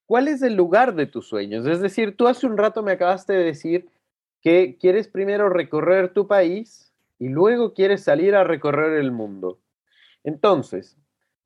[0.06, 1.66] ¿Cuál es el lugar de tus sueños?
[1.66, 3.88] Es decir, tú hace un rato me acabaste de decir
[4.40, 9.58] que quieres primero recorrer tu país y luego quieres salir a recorrer el mundo.
[10.24, 10.98] Entonces,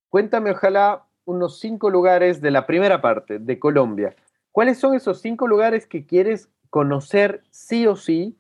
[0.09, 4.17] cuéntame ojalá unos cinco lugares de la primera parte, de Colombia.
[4.53, 8.37] ¿Cuáles son esos cinco lugares que quieres conocer sí o sí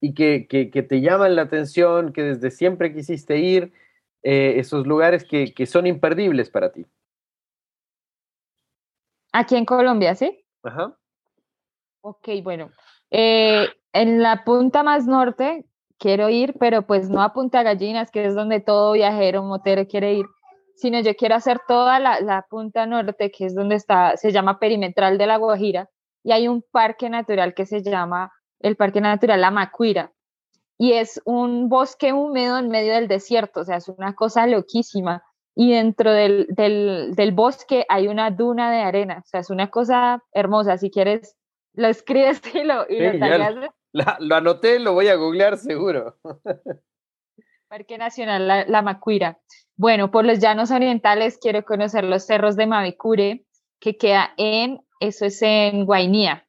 [0.00, 0.46] y que,
[0.88, 3.72] te llaman la atención, que desde siempre quisiste ir,
[4.24, 6.86] eh, esos lugares que, son imperdibles para ti?
[9.32, 10.44] Aquí en Colombia, ¿sí?
[10.62, 10.96] Ajá.
[12.00, 12.70] Ok, bueno.
[13.10, 15.66] Eh, en la punta más norte
[15.98, 20.14] quiero ir, pero pues no a Punta Gallinas, que es donde todo viajero, motero quiere
[20.14, 20.26] ir,
[20.74, 24.58] sino yo quiero hacer toda la, la, punta norte, que es donde está, se llama
[24.58, 25.88] Perimetral de la Guajira,
[26.22, 30.12] y hay un parque natural que se llama el Parque Natural La Macuira,
[30.78, 35.22] y es un bosque húmedo en medio del desierto, o sea, es una cosa loquísima.
[35.56, 39.70] Y dentro del, del, del bosque hay una duna de arena, o sea, es una
[39.70, 40.78] cosa hermosa.
[40.78, 41.36] Si quieres,
[41.74, 43.70] lo escribes y lo, y lo
[44.18, 46.16] lo anoté, lo voy a googlear seguro.
[47.68, 49.38] Parque Nacional La, La, Macuira.
[49.76, 53.44] Bueno, por los llanos orientales quiero conocer los cerros de Mavicure,
[53.80, 56.43] que queda en, eso es en Guainía.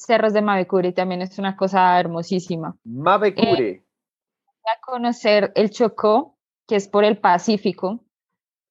[0.00, 2.74] Cerros de Mavicure también es una cosa hermosísima.
[2.84, 3.68] Mavicure.
[3.68, 3.84] Eh,
[4.46, 8.02] voy a conocer el Chocó, que es por el Pacífico.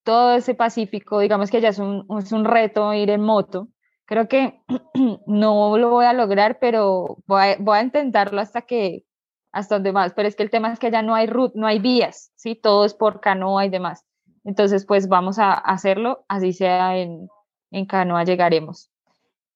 [0.03, 3.67] Todo ese Pacífico, digamos que ya es un, es un reto ir en moto.
[4.05, 4.63] Creo que
[5.27, 9.05] no lo voy a lograr, pero voy a, voy a intentarlo hasta que,
[9.51, 11.67] hasta donde más, pero es que el tema es que ya no hay route, no
[11.67, 12.55] hay vías, ¿sí?
[12.55, 14.03] Todo es por canoa y demás.
[14.43, 17.29] Entonces, pues vamos a hacerlo, así sea en,
[17.69, 18.88] en canoa llegaremos.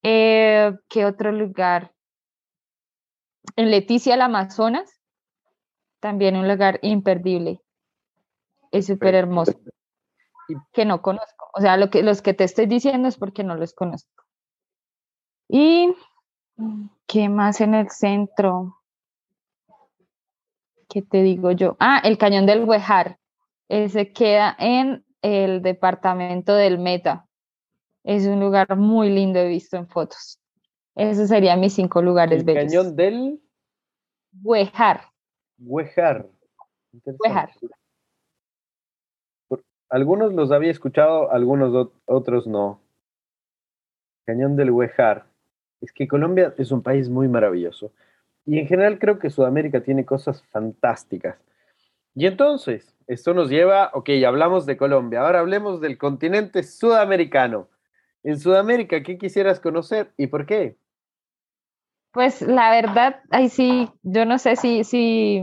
[0.04, 1.94] Eh, ¿Qué otro lugar?
[3.56, 5.00] En Leticia, el Amazonas,
[6.00, 7.62] también un lugar imperdible.
[8.72, 9.54] Es súper hermoso.
[10.72, 11.50] Que no conozco.
[11.54, 14.24] O sea, lo que, los que te estoy diciendo es porque no los conozco.
[15.48, 15.96] ¿Y
[17.08, 18.84] qué más en el centro?
[20.94, 21.76] ¿qué te digo yo?
[21.80, 23.18] Ah, el cañón del Huejar.
[23.68, 27.26] Ese queda en el departamento del Meta.
[28.04, 30.40] Es un lugar muy lindo, he visto en fotos.
[30.96, 33.42] Esos serían mis cinco lugares el cañón del
[34.42, 35.02] Huejar.
[35.60, 36.28] Huejar.
[37.20, 37.52] Huejar.
[39.90, 42.80] Algunos los había escuchado, algunos otros no.
[44.26, 45.26] Cañón del Huejar.
[45.82, 47.92] Es que Colombia es un país muy maravilloso.
[48.46, 51.38] Y en general creo que Sudamérica tiene cosas fantásticas.
[52.16, 57.68] Y entonces, esto nos lleva, ok, hablamos de Colombia, ahora hablemos del continente sudamericano.
[58.24, 60.78] En Sudamérica, ¿qué quisieras conocer y por qué?
[62.12, 65.42] Pues la verdad, ahí sí, yo no sé si, si,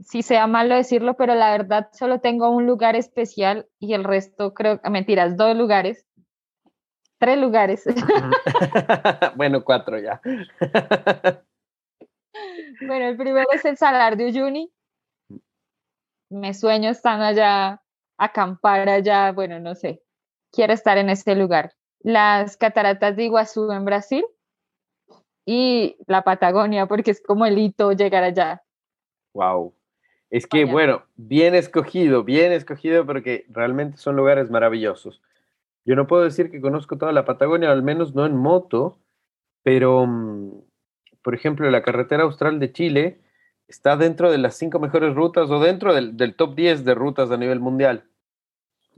[0.00, 4.54] si sea malo decirlo, pero la verdad solo tengo un lugar especial y el resto
[4.54, 6.06] creo, mentiras, dos lugares,
[7.18, 7.84] tres lugares.
[9.36, 10.20] bueno, cuatro ya.
[12.80, 14.72] Bueno, el primero es el Salar de Uyuni.
[16.30, 17.80] Me sueño estando allá,
[18.16, 20.01] acampar allá, bueno, no sé.
[20.52, 21.72] Quiero estar en este lugar.
[22.00, 24.24] Las cataratas de Iguazú en Brasil
[25.46, 28.62] y la Patagonia, porque es como el hito llegar allá.
[29.34, 29.74] Wow.
[30.30, 35.20] Es que, bueno, bien escogido, bien escogido, porque realmente son lugares maravillosos.
[35.84, 38.98] Yo no puedo decir que conozco toda la Patagonia, al menos no en moto,
[39.62, 40.62] pero mm,
[41.22, 43.20] por ejemplo, la carretera austral de Chile
[43.68, 47.30] está dentro de las cinco mejores rutas o dentro del, del top 10 de rutas
[47.30, 48.04] a nivel mundial.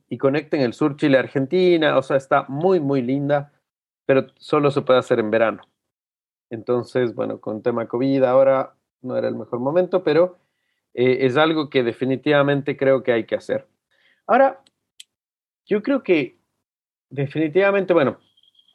[0.09, 3.53] Y conecta en el sur Chile-Argentina, o sea, está muy, muy linda,
[4.07, 5.63] pero solo se puede hacer en verano.
[6.51, 10.39] Entonces, bueno, con tema COVID ahora no era el mejor momento, pero
[10.95, 13.67] eh, es algo que definitivamente creo que hay que hacer.
[14.27, 14.63] Ahora,
[15.67, 16.39] yo creo que
[17.11, 18.19] definitivamente, bueno,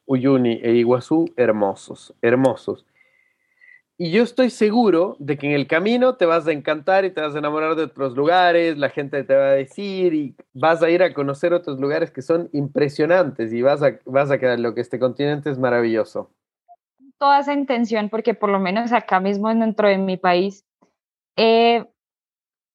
[0.06, 2.86] Uyuni e Iguazú, hermosos, hermosos.
[4.02, 7.20] Y yo estoy seguro de que en el camino te vas a encantar y te
[7.20, 10.90] vas a enamorar de otros lugares, la gente te va a decir y vas a
[10.90, 14.74] ir a conocer otros lugares que son impresionantes y vas a, vas a quedar lo
[14.74, 16.32] que este continente es maravilloso.
[17.18, 20.66] Toda esa intención, porque por lo menos acá mismo dentro de mi país,
[21.36, 21.86] eh,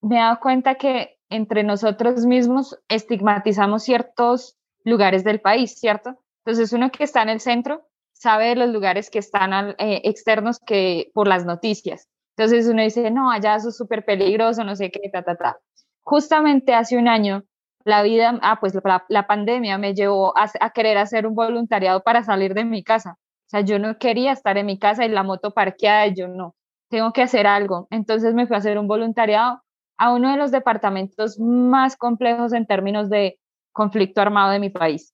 [0.02, 6.18] me he dado cuenta que entre nosotros mismos estigmatizamos ciertos lugares del país, ¿cierto?
[6.44, 10.58] Entonces uno que está en el centro sabe de los lugares que están eh, externos
[10.58, 12.08] que por las noticias.
[12.36, 15.58] Entonces uno dice, no, allá eso es súper peligroso, no sé qué, ta, ta, ta.
[16.02, 17.44] Justamente hace un año,
[17.84, 22.02] la vida, ah, pues la, la pandemia me llevó a, a, querer hacer un voluntariado
[22.02, 23.18] para salir de mi casa.
[23.46, 26.54] O sea, yo no quería estar en mi casa y la moto parqueada, yo no,
[26.88, 27.86] tengo que hacer algo.
[27.90, 29.60] Entonces me fui a hacer un voluntariado
[29.96, 33.38] a uno de los departamentos más complejos en términos de
[33.72, 35.12] conflicto armado de mi país,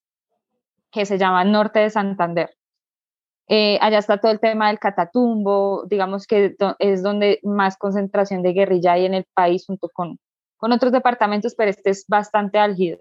[0.91, 2.55] que se llama Norte de Santander.
[3.53, 8.53] Eh, allá está todo el tema del catatumbo, digamos que es donde más concentración de
[8.53, 10.19] guerrilla hay en el país junto con,
[10.55, 12.99] con otros departamentos, pero este es bastante álgido.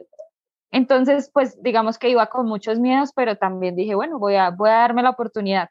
[0.72, 4.70] Entonces, pues digamos que iba con muchos miedos, pero también dije, bueno, voy a, voy
[4.70, 5.68] a darme la oportunidad.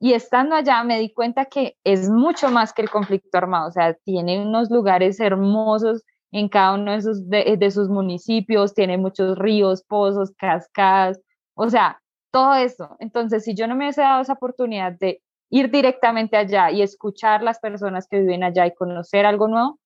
[0.00, 3.72] Y estando allá me di cuenta que es mucho más que el conflicto armado, o
[3.72, 6.02] sea, tiene unos lugares hermosos
[6.32, 11.20] en cada uno de de sus municipios, tiene muchos ríos, pozos, cascadas,
[11.54, 12.00] o sea,
[12.30, 12.96] todo eso.
[13.00, 17.42] Entonces, si yo no me hubiese dado esa oportunidad de ir directamente allá y escuchar
[17.42, 19.78] las personas que viven allá y conocer algo nuevo,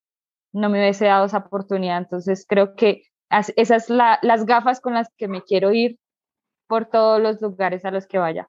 [0.53, 1.99] no me hubiese dado esa oportunidad.
[1.99, 3.03] Entonces, creo que
[3.57, 5.99] esas son las gafas con las que me quiero ir
[6.69, 8.49] por todos los lugares a los que vaya.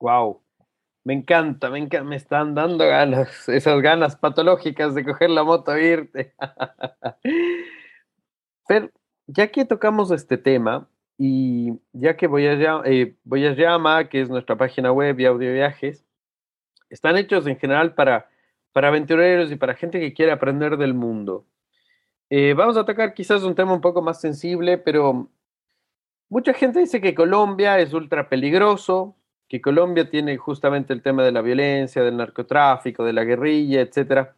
[0.00, 0.42] Wow.
[1.02, 5.74] Me encanta, me encanta, me están dando ganas, esas ganas patológicas de coger la moto
[5.74, 6.34] e irte.
[8.68, 8.90] Pero
[9.26, 10.88] ya que tocamos este tema,
[11.22, 15.26] y ya que voy a, eh, voy a Llama, que es nuestra página web y
[15.26, 16.02] audio viajes,
[16.88, 18.30] están hechos en general para,
[18.72, 21.44] para aventureros y para gente que quiere aprender del mundo.
[22.30, 25.28] Eh, vamos a tocar quizás un tema un poco más sensible, pero
[26.30, 29.14] mucha gente dice que Colombia es ultra peligroso,
[29.46, 34.36] que Colombia tiene justamente el tema de la violencia, del narcotráfico, de la guerrilla, etcétera.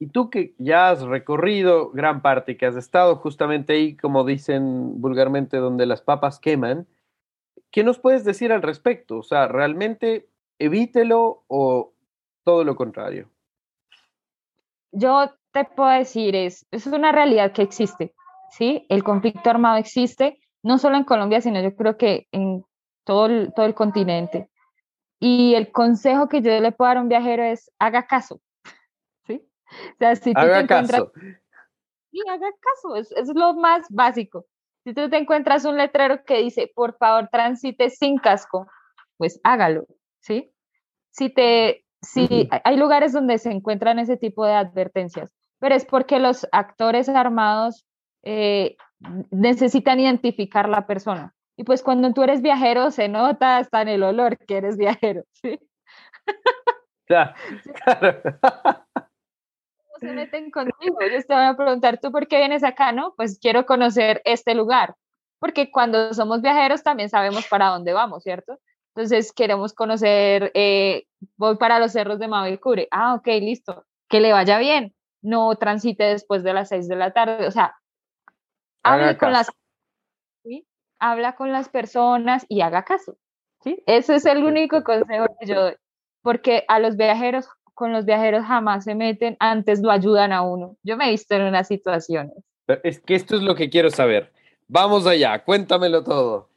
[0.00, 5.00] Y tú que ya has recorrido gran parte, que has estado justamente ahí, como dicen
[5.00, 6.86] vulgarmente, donde las papas queman,
[7.70, 9.18] ¿qué nos puedes decir al respecto?
[9.18, 10.28] O sea, ¿realmente
[10.58, 11.92] evítelo o
[12.44, 13.28] todo lo contrario?
[14.92, 18.14] Yo te puedo decir, es, es una realidad que existe,
[18.50, 18.86] ¿sí?
[18.88, 22.64] El conflicto armado existe, no solo en Colombia, sino yo creo que en
[23.04, 24.48] todo todo el continente.
[25.20, 28.40] Y el consejo que yo le puedo dar a un viajero es, haga caso,
[29.68, 31.00] o sea, si tú haga te encuentras...
[31.00, 31.12] Caso.
[32.10, 34.46] Sí, haga caso, es, es lo más básico.
[34.84, 38.66] Si tú te encuentras un letrero que dice, por favor, transite sin casco,
[39.18, 39.86] pues hágalo,
[40.20, 40.50] ¿sí?
[41.10, 46.18] Si te, si hay lugares donde se encuentran ese tipo de advertencias, pero es porque
[46.18, 47.86] los actores armados
[48.22, 48.76] eh,
[49.30, 51.34] necesitan identificar la persona.
[51.56, 55.24] Y pues cuando tú eres viajero se nota hasta en el olor que eres viajero,
[55.32, 55.58] ¿sí?
[57.06, 57.32] Claro,
[57.84, 58.22] claro
[59.98, 61.00] se meten contigo.
[61.00, 62.92] Ellos te van a preguntar, ¿tú por qué vienes acá?
[62.92, 64.94] No, pues quiero conocer este lugar.
[65.38, 68.58] Porque cuando somos viajeros también sabemos para dónde vamos, ¿cierto?
[68.94, 71.04] Entonces queremos conocer, eh,
[71.36, 72.88] voy para los cerros de Mavicure.
[72.90, 73.84] Ah, ok, listo.
[74.08, 74.94] Que le vaya bien.
[75.22, 77.46] No transite después de las seis de la tarde.
[77.46, 77.76] O sea,
[78.82, 79.50] hable con las,
[80.42, 80.66] ¿sí?
[80.98, 83.16] habla con las personas y haga caso.
[83.62, 83.82] ¿sí?
[83.86, 85.76] Ese es el único consejo que yo doy.
[86.22, 87.48] Porque a los viajeros
[87.78, 90.76] con los viajeros jamás se meten, antes lo ayudan a uno.
[90.82, 92.34] Yo me he visto en unas situaciones.
[92.82, 94.32] Es que esto es lo que quiero saber.
[94.66, 96.50] Vamos allá, cuéntamelo todo.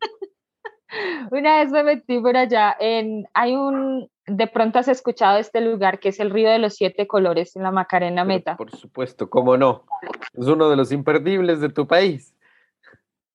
[1.30, 6.00] Una vez me metí por allá en, hay un, de pronto has escuchado este lugar
[6.00, 8.54] que es el Río de los Siete Colores en la Macarena Meta.
[8.58, 9.86] por supuesto, cómo no.
[10.34, 12.34] Es uno de los imperdibles de tu país.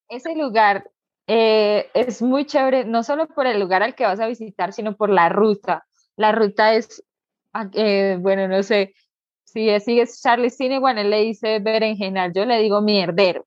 [0.07, 0.87] Ese lugar
[1.25, 4.95] eh, es muy chévere, no solo por el lugar al que vas a visitar, sino
[4.95, 5.87] por la ruta.
[6.15, 7.03] La ruta es
[7.73, 8.93] eh, bueno, no sé,
[9.43, 13.45] si sigue Charlie Cinewan, él le dice berenjenal, yo le digo mierdero.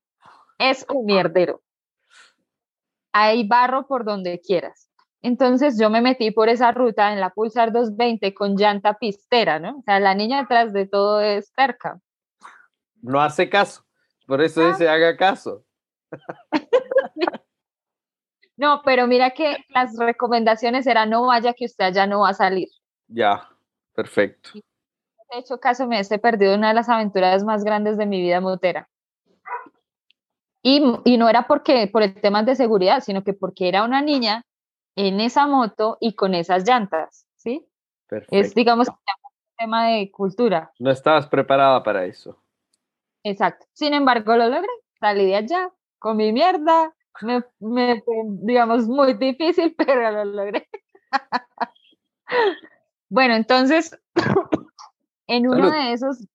[0.57, 1.61] Es un mierdero.
[3.11, 4.89] Hay barro por donde quieras.
[5.21, 9.79] Entonces yo me metí por esa ruta en la Pulsar 220 con llanta pistera, ¿no?
[9.79, 11.99] O sea, la niña detrás de todo es cerca.
[13.01, 13.83] No hace caso,
[14.25, 14.69] por eso ah.
[14.69, 15.65] dice haga caso.
[18.57, 22.33] no, pero mira que las recomendaciones eran no vaya que usted ya no va a
[22.33, 22.69] salir.
[23.07, 23.49] Ya,
[23.97, 24.51] perfecto.
[24.53, 28.39] De hecho, caso me he perdido una de las aventuras más grandes de mi vida
[28.39, 28.87] motera.
[30.61, 34.01] Y, y, no era porque por el tema de seguridad, sino que porque era una
[34.01, 34.43] niña
[34.95, 37.67] en esa moto y con esas llantas, ¿sí?
[38.07, 38.35] Perfecto.
[38.35, 38.95] Es, digamos, un
[39.57, 40.71] tema de cultura.
[40.77, 42.37] No estabas preparada para eso.
[43.23, 43.65] Exacto.
[43.73, 44.69] Sin embargo, lo logré.
[44.99, 46.93] Salí de allá con mi mierda.
[47.21, 50.69] Me, me digamos, muy difícil, pero lo logré.
[53.09, 53.97] bueno, entonces,
[55.27, 56.25] en uno de esos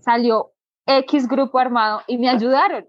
[0.00, 0.52] salió
[0.86, 2.88] X grupo armado y me ayudaron.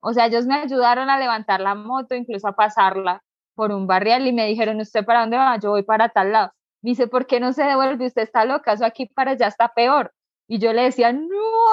[0.00, 3.22] O sea, ellos me ayudaron a levantar la moto, incluso a pasarla
[3.54, 5.58] por un barrial y me dijeron, ¿usted para dónde va?
[5.58, 6.52] Yo voy para tal lado.
[6.80, 8.06] Me dice, ¿por qué no se devuelve?
[8.06, 10.12] Usted está loca, eso aquí para allá está peor.
[10.46, 11.26] Y yo le decía, no,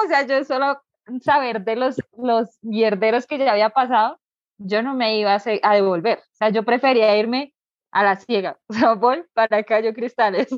[0.04, 0.82] o sea, yo solo
[1.22, 4.18] saber de los, los mierderos que ya había pasado,
[4.58, 6.18] yo no me iba a, a devolver.
[6.18, 7.54] O sea, yo prefería irme
[7.96, 8.58] a la ciega.
[8.68, 10.48] O sea, voy para Cayo Cristales.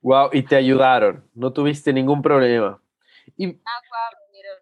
[0.00, 2.80] Wow, y te ayudaron, no tuviste ningún problema.
[3.36, 3.60] Y,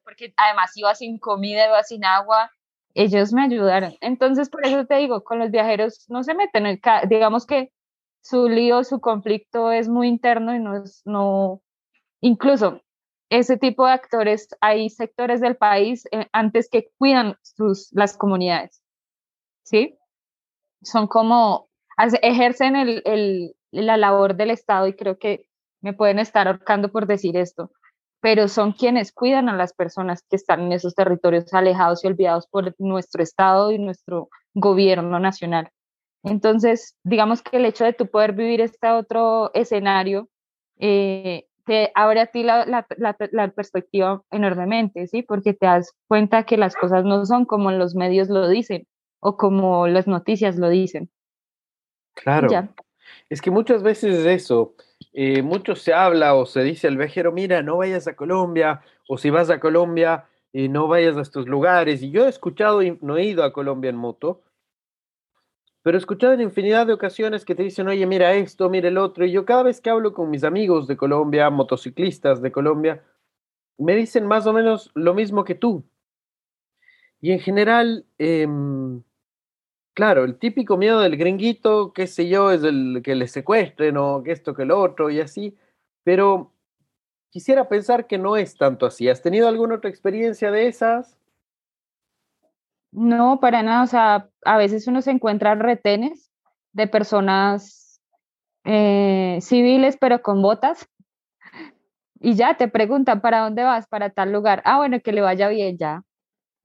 [0.02, 2.50] porque además iba sin comida, iba sin agua,
[2.94, 3.94] ellos me ayudaron.
[4.00, 7.70] Entonces, por eso te digo, con los viajeros no se meten, digamos que
[8.22, 11.60] su lío, su conflicto es muy interno y no es, no,
[12.22, 12.80] incluso
[13.28, 18.82] ese tipo de actores, hay sectores del país eh, antes que cuidan sus, las comunidades,
[19.62, 19.98] ¿sí?
[20.84, 21.68] Son como,
[22.22, 25.46] ejercen el, el, la labor del Estado y creo que
[25.80, 27.70] me pueden estar ahorcando por decir esto,
[28.20, 32.46] pero son quienes cuidan a las personas que están en esos territorios alejados y olvidados
[32.46, 35.68] por nuestro Estado y nuestro gobierno nacional.
[36.22, 40.28] Entonces, digamos que el hecho de tú poder vivir este otro escenario
[40.78, 45.22] eh, te abre a ti la, la, la, perspectiva enormemente, ¿sí?
[45.22, 48.86] Porque te das cuenta que las cosas no son como los medios lo dicen
[49.26, 51.08] o como las noticias lo dicen.
[52.12, 52.46] Claro.
[53.30, 54.74] Es que muchas veces es eso.
[55.14, 59.16] Eh, mucho se habla o se dice al viajero, mira, no vayas a Colombia, o
[59.16, 62.02] si vas a Colombia, eh, no vayas a estos lugares.
[62.02, 64.42] Y yo he escuchado, y no he ido a Colombia en moto,
[65.82, 68.98] pero he escuchado en infinidad de ocasiones que te dicen, oye, mira esto, mira el
[68.98, 69.24] otro.
[69.24, 73.02] Y yo cada vez que hablo con mis amigos de Colombia, motociclistas de Colombia,
[73.78, 75.82] me dicen más o menos lo mismo que tú.
[77.22, 79.02] Y en general, em,
[79.94, 84.24] Claro, el típico miedo del gringuito, qué sé yo, es el que le secuestren o
[84.24, 85.56] que esto, que lo otro y así,
[86.02, 86.52] pero
[87.30, 89.08] quisiera pensar que no es tanto así.
[89.08, 91.16] ¿Has tenido alguna otra experiencia de esas?
[92.90, 93.84] No, para nada.
[93.84, 96.32] O sea, a veces uno se encuentra retenes
[96.72, 98.00] de personas
[98.64, 100.88] eh, civiles, pero con botas.
[102.20, 103.86] Y ya te preguntan, ¿para dónde vas?
[103.86, 104.62] Para tal lugar.
[104.64, 106.04] Ah, bueno, que le vaya bien ya.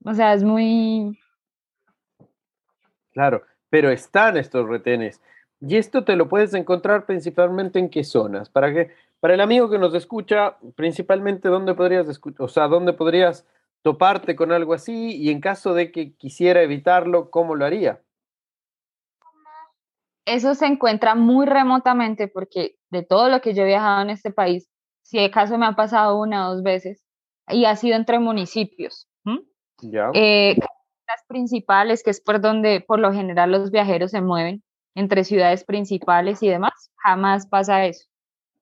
[0.06, 1.18] O sea, es muy,
[3.12, 5.20] Claro, pero están estos retenes.
[5.60, 8.48] Y esto te lo puedes encontrar principalmente en qué zonas.
[8.48, 8.90] Para que,
[9.20, 13.46] para el amigo que nos escucha, principalmente dónde podrías o sea, dónde podrías
[13.82, 18.00] toparte con algo así y en caso de que quisiera evitarlo, ¿cómo lo haría?
[20.26, 24.30] Eso se encuentra muy remotamente porque de todo lo que yo he viajado en este
[24.30, 24.70] país,
[25.02, 27.04] si de caso me ha pasado una o dos veces
[27.48, 29.08] y ha sido entre municipios.
[29.82, 30.10] Ya.
[30.14, 30.56] Eh,
[31.28, 34.62] principales, que es por donde por lo general los viajeros se mueven,
[34.94, 38.08] entre ciudades principales y demás, jamás pasa eso,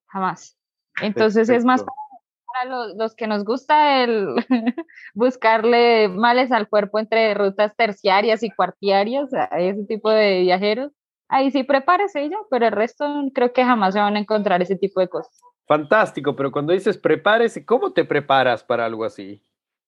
[0.07, 0.57] jamás.
[1.01, 4.34] Entonces es más para los, los, que nos gusta el
[5.14, 10.92] buscarle males al cuerpo entre rutas terciarias y cuartiarias, a ese tipo de viajeros.
[11.28, 14.76] Ahí sí prepárese ya, pero el resto creo que jamás se van a encontrar ese
[14.76, 15.40] tipo de cosas.
[15.66, 19.42] Fantástico, pero cuando dices prepárese, ¿cómo te preparas para algo así?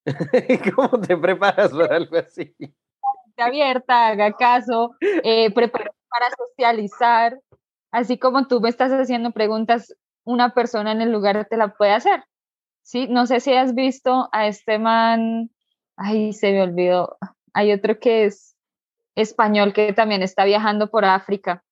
[0.74, 2.54] ¿Cómo te preparas para algo así?
[3.36, 7.40] Abierta, haga caso, eh, prepara para socializar.
[7.90, 9.94] Así como tú me estás haciendo preguntas,
[10.24, 12.22] una persona en el lugar te la puede hacer.
[12.82, 13.06] ¿sí?
[13.08, 15.50] No sé si has visto a este man,
[15.96, 17.16] ay, se me olvidó.
[17.52, 18.56] Hay otro que es
[19.14, 21.62] español que también está viajando por África.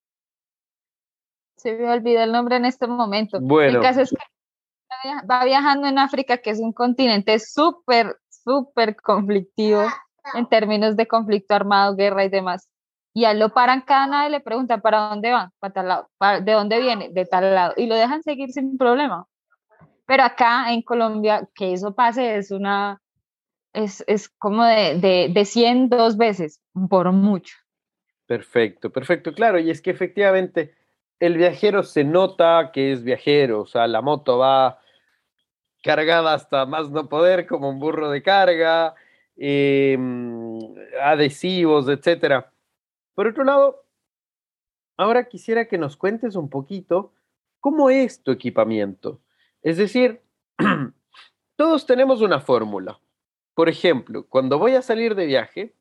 [1.57, 3.39] Se me olvidó el nombre en este momento.
[3.41, 3.79] Bueno.
[3.79, 4.17] El caso es que
[5.31, 9.85] va viajando en África, que es un continente súper, súper conflictivo
[10.35, 12.69] en términos de conflicto armado, guerra y demás.
[13.15, 15.53] Y a él lo paran cada nada y le preguntan, ¿para dónde va?
[15.59, 16.09] Para tal lado.
[16.43, 17.09] ¿De dónde viene?
[17.11, 17.75] De tal lado.
[17.77, 19.27] Y lo dejan seguir sin problema.
[20.07, 23.01] Pero acá en Colombia, que eso pase es una,
[23.73, 27.57] es, es como de, de, de 100 dos veces, por mucho.
[28.27, 30.75] Perfecto, perfecto, claro, y es que efectivamente
[31.19, 34.79] el viajero se nota que es viajero, o sea, la moto va
[35.83, 38.95] cargada hasta más no poder, como un burro de carga,
[39.37, 40.59] em,
[41.03, 42.53] adhesivos, etcétera.
[43.15, 43.85] Por otro lado,
[44.97, 47.13] ahora quisiera que nos cuentes un poquito
[47.61, 49.21] cómo es tu equipamiento.
[49.63, 50.21] Es decir,
[51.57, 53.01] todos tenemos una fórmula.
[53.55, 55.75] Por ejemplo, cuando voy a salir de viaje,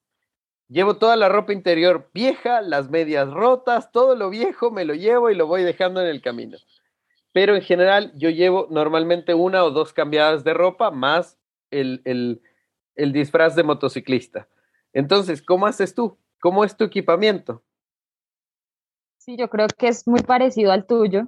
[0.68, 5.30] llevo toda la ropa interior vieja, las medias rotas, todo lo viejo me lo llevo
[5.30, 6.58] y lo voy dejando en el camino
[7.38, 11.38] pero en general yo llevo normalmente una o dos cambiadas de ropa más
[11.70, 12.42] el,
[12.96, 14.48] disfraz de motociclista.
[14.92, 16.18] Entonces, ¿cómo haces tú?
[16.42, 17.62] ¿Cómo es tu equipamiento?
[19.20, 21.28] Sí, yo creo que es muy parecido al tuyo.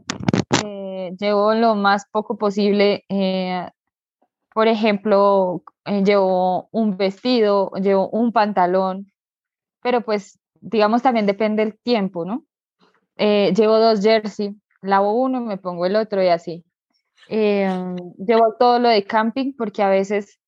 [0.66, 3.05] Eh, llevo lo más poco posible.
[3.07, 3.70] Eh,
[4.51, 9.12] por ejemplo, eh, llevo un vestido, llevo un pantalón,
[9.84, 12.45] pero pues digamos también depende del tiempo, ¿no?
[13.16, 16.65] llevo dos jerseys, lavo uno, me pongo el otro y así.
[17.27, 20.39] Em, llevo todo lo de camping porque a veces,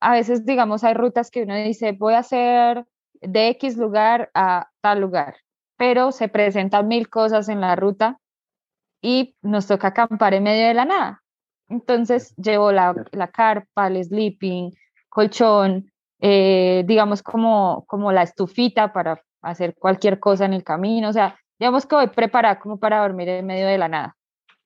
[0.00, 2.86] a veces, digamos, hay rutas que uno dice, voy a hacer
[3.20, 5.36] de X lugar a tal lugar,
[5.76, 8.18] pero se presentan mil cosas en la ruta
[9.00, 11.22] y nos toca acampar en medio de la nada.
[11.68, 14.72] Entonces llevo la, la carpa, el sleeping,
[15.08, 21.12] colchón, eh, digamos como, como la estufita para hacer cualquier cosa en el camino, o
[21.12, 24.16] sea, digamos que voy preparada como para dormir en medio de la nada,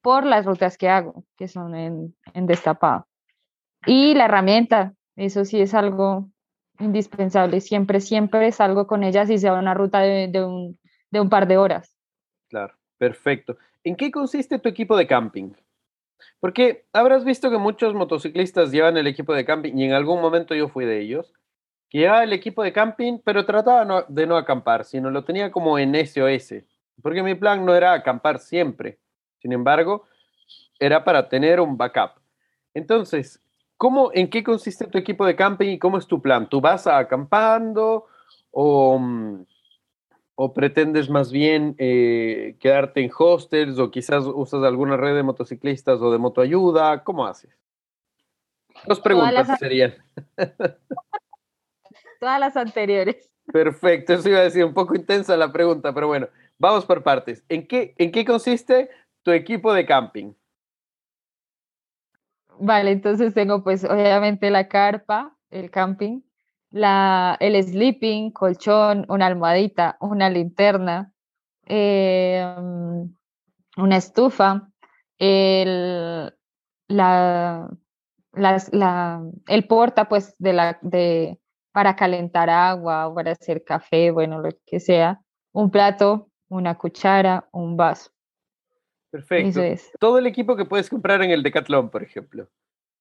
[0.03, 3.07] por las rutas que hago, que son en, destapado.
[3.87, 6.29] Y la herramienta, eso sí es algo
[6.79, 10.79] indispensable, siempre, siempre salgo con ella si sea una ruta de, un,
[11.11, 11.97] de un par de horas.
[12.49, 13.57] Claro, perfecto.
[13.85, 15.53] ¿En qué consiste tu equipo de camping?
[16.39, 20.55] Porque habrás visto que muchos motociclistas llevan el equipo de camping y en algún momento
[20.55, 21.33] yo fui de ellos
[21.91, 25.77] que llevaba el equipo de camping, pero trataba de no acampar, sino lo tenía como
[25.79, 26.63] en SOS
[27.01, 28.99] porque mi plan no era acampar siempre.
[29.39, 30.05] Sin embargo,
[30.79, 32.13] era para tener un backup.
[32.75, 33.41] Entonces,
[33.77, 36.49] ¿cómo, ¿en qué consiste tu equipo de camping y cómo es tu plan?
[36.49, 38.07] ¿Tú vas acampando
[38.51, 39.45] o, mm,
[40.35, 46.01] o pretendes más bien eh, quedarte en hostels o quizás usas alguna red de motociclistas
[46.01, 47.05] o de motoayuda?
[47.05, 47.51] ¿Cómo haces?
[48.87, 49.95] Dos preguntas serían.
[52.21, 53.31] Todas las anteriores.
[53.53, 56.29] Perfecto, eso iba a decir un poco intensa la pregunta, pero bueno,
[56.61, 57.43] Vamos por partes.
[57.49, 58.91] ¿En qué, ¿En qué consiste
[59.23, 60.35] tu equipo de camping?
[62.59, 66.21] Vale, entonces tengo pues obviamente la carpa, el camping,
[66.71, 71.15] la, el sleeping, colchón, una almohadita, una linterna,
[71.65, 73.11] em,
[73.79, 74.69] una estufa,
[75.19, 76.31] el,
[76.89, 77.71] la,
[78.33, 81.41] la, el porta pues de la, de,
[81.73, 87.49] para calentar agua o para hacer café, bueno, lo que sea, un plato una cuchara,
[87.53, 88.11] un vaso.
[89.11, 89.61] Perfecto.
[89.99, 92.49] Todo el equipo que puedes comprar en el Decathlon, por ejemplo.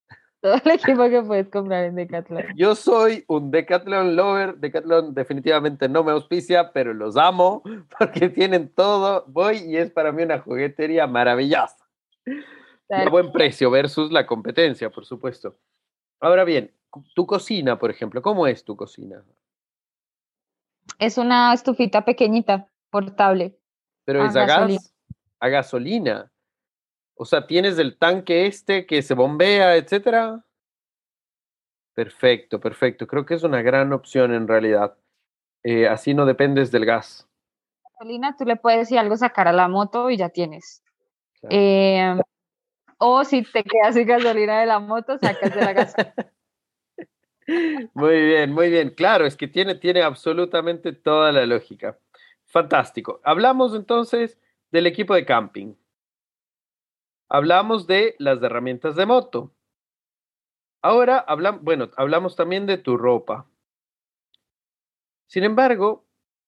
[0.41, 2.45] Todo el equipo que puedes comprar en Decathlon.
[2.55, 4.55] Yo soy un Decathlon lover.
[4.55, 7.61] Decathlon definitivamente no me auspicia, pero los amo
[7.99, 9.25] porque tienen todo.
[9.27, 11.77] Voy y es para mí una juguetería maravillosa.
[12.89, 15.59] A buen precio versus la competencia, por supuesto.
[16.19, 16.71] Ahora bien,
[17.13, 19.23] tu cocina, por ejemplo, ¿cómo es tu cocina?
[20.97, 23.57] Es una estufita pequeñita portable.
[24.05, 24.93] Pero es a, gas,
[25.39, 26.31] a gasolina.
[27.15, 30.45] O sea, tienes el tanque este que se bombea, etcétera.
[31.93, 33.07] Perfecto, perfecto.
[33.07, 34.97] Creo que es una gran opción en realidad.
[35.63, 37.27] Eh, así no dependes del gas.
[37.83, 40.81] Gasolina, tú le puedes decir algo sacar a la moto y ya tienes.
[41.41, 42.21] Em,
[42.97, 46.31] o si te quedas sin gasolina de la moto, sacas de la gasolina.
[47.93, 48.91] muy bien, muy bien.
[48.91, 51.97] Claro, es que tiene, tiene absolutamente toda la lógica.
[52.49, 53.21] Fantástico.
[53.23, 54.39] Hablamos entonces
[54.71, 55.75] del equipo de camping.
[57.29, 59.51] Hablamos de las herramientas de moto.
[60.81, 63.45] Ahora hablamos, bueno, hablamos también de tu ropa.
[65.27, 66.05] Sin embargo,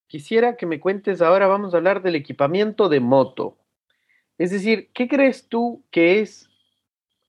[0.08, 3.58] quisiera que me cuentes ahora, vamos a hablar del equipamiento de moto.
[4.40, 6.50] Es decir, ¿qué crees tú que es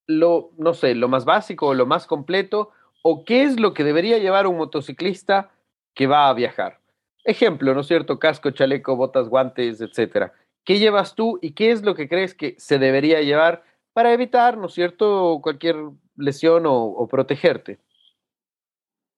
[0.06, 2.70] lo, no sé, lo más básico o lo más completo?
[3.02, 5.50] ¿O qué es lo que debería llevar un motociclista
[5.92, 6.81] que va a viajar?
[7.24, 8.18] Ejemplo, ¿no es cierto?
[8.18, 10.32] Casco, chaleco, botas, guantes, etcétera.
[10.64, 14.56] ¿Qué llevas tú y qué es lo que crees que se debería llevar para evitar,
[14.56, 15.76] ¿no es cierto?, cualquier
[16.16, 17.78] lesión o, protegerte.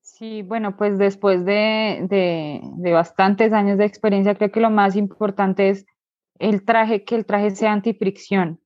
[0.01, 5.71] Sí, bueno, pues después de, de, bastantes años de experiencia, creo que lo más importante
[5.71, 5.87] es
[6.39, 8.61] el traje, que el traje sea antifricción,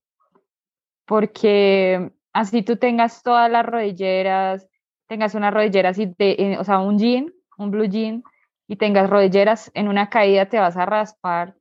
[1.07, 4.68] porque así tú tengas todas las rodilleras,
[5.07, 8.22] tengas una rodillera así de, eh, o sea, un jean, un blue jean,
[8.69, 11.57] y tengas rodilleras, en una caída te vas a raspar.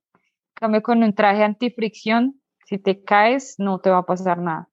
[0.53, 4.69] Cambio con un traje antifricción, si te caes no te va a pasar nada.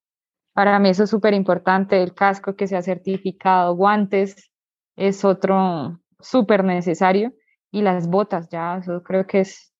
[0.52, 4.50] Para mí eso es súper importante, el casco que sea certificado, guantes
[4.96, 7.32] es otro súper necesario
[7.70, 9.72] y las botas, ya, eso creo que es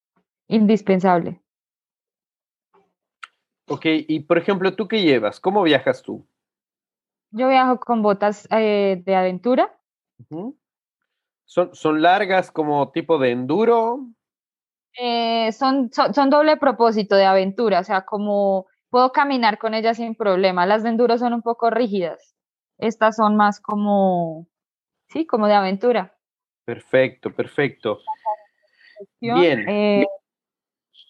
[0.49, 1.41] indispensable.
[3.67, 5.41] Ok, y por ejemplo, ¿tú qué llevas?
[5.41, 6.29] ¿Cómo viajas tú?
[7.31, 9.77] Yo viajo con botas eh, de aventura.
[11.45, 14.01] ¿Son, ¿Son largas como tipo de enduro?
[14.99, 20.15] Eh, son, son, doble propósito de aventura, o sea, como puedo caminar con ellas sin
[20.15, 20.67] problema.
[20.67, 22.37] Las de enduro son un poco rígidas.
[22.79, 24.47] Estas son más como,
[25.09, 26.17] sí, como de aventura.
[26.65, 27.99] Perfecto, perfecto.
[29.21, 29.69] Bien.
[29.69, 30.07] Eh,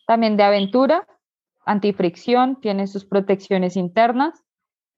[0.07, 1.07] también de aventura,
[1.65, 4.43] antifricción, tiene sus protecciones internas.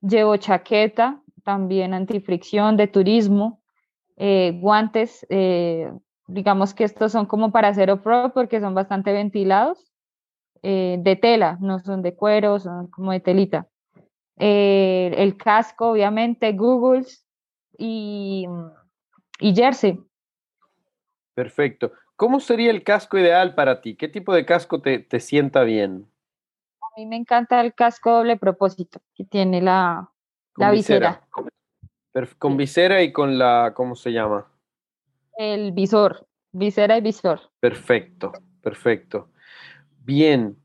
[0.01, 3.63] Llevo chaqueta, también antifricción de turismo,
[4.17, 5.93] eh, guantes, eh,
[6.27, 9.93] digamos que estos son como para hacer off-road porque son bastante ventilados,
[10.63, 13.69] eh, de tela, no son de cuero, son como de telita.
[14.39, 17.25] el casco, obviamente, Googles
[17.79, 18.47] y,
[19.41, 20.01] y jersey.
[21.35, 21.93] Perfecto.
[22.17, 23.95] ¿Cómo sería el casco ideal para ti?
[23.95, 26.11] ¿Qué tipo de casco te, te sienta bien?
[26.81, 30.11] A mí me encanta el casco doble propósito, que tiene la,
[30.57, 31.21] la visera.
[32.39, 34.51] Con visera y con la, ¿cómo se llama?
[35.37, 37.41] El visor, visera y visor.
[37.61, 39.31] Perfecto, perfecto.
[39.99, 40.57] Bien.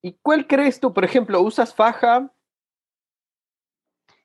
[0.00, 2.30] ¿Y cuál crees tú, por ejemplo, usas faja?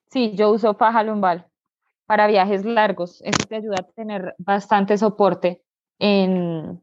[0.09, 1.49] Sí, yo uso faja lumbar
[2.05, 3.21] para viajes largos.
[3.23, 5.63] Eso te ayuda a tener bastante soporte
[5.99, 6.81] en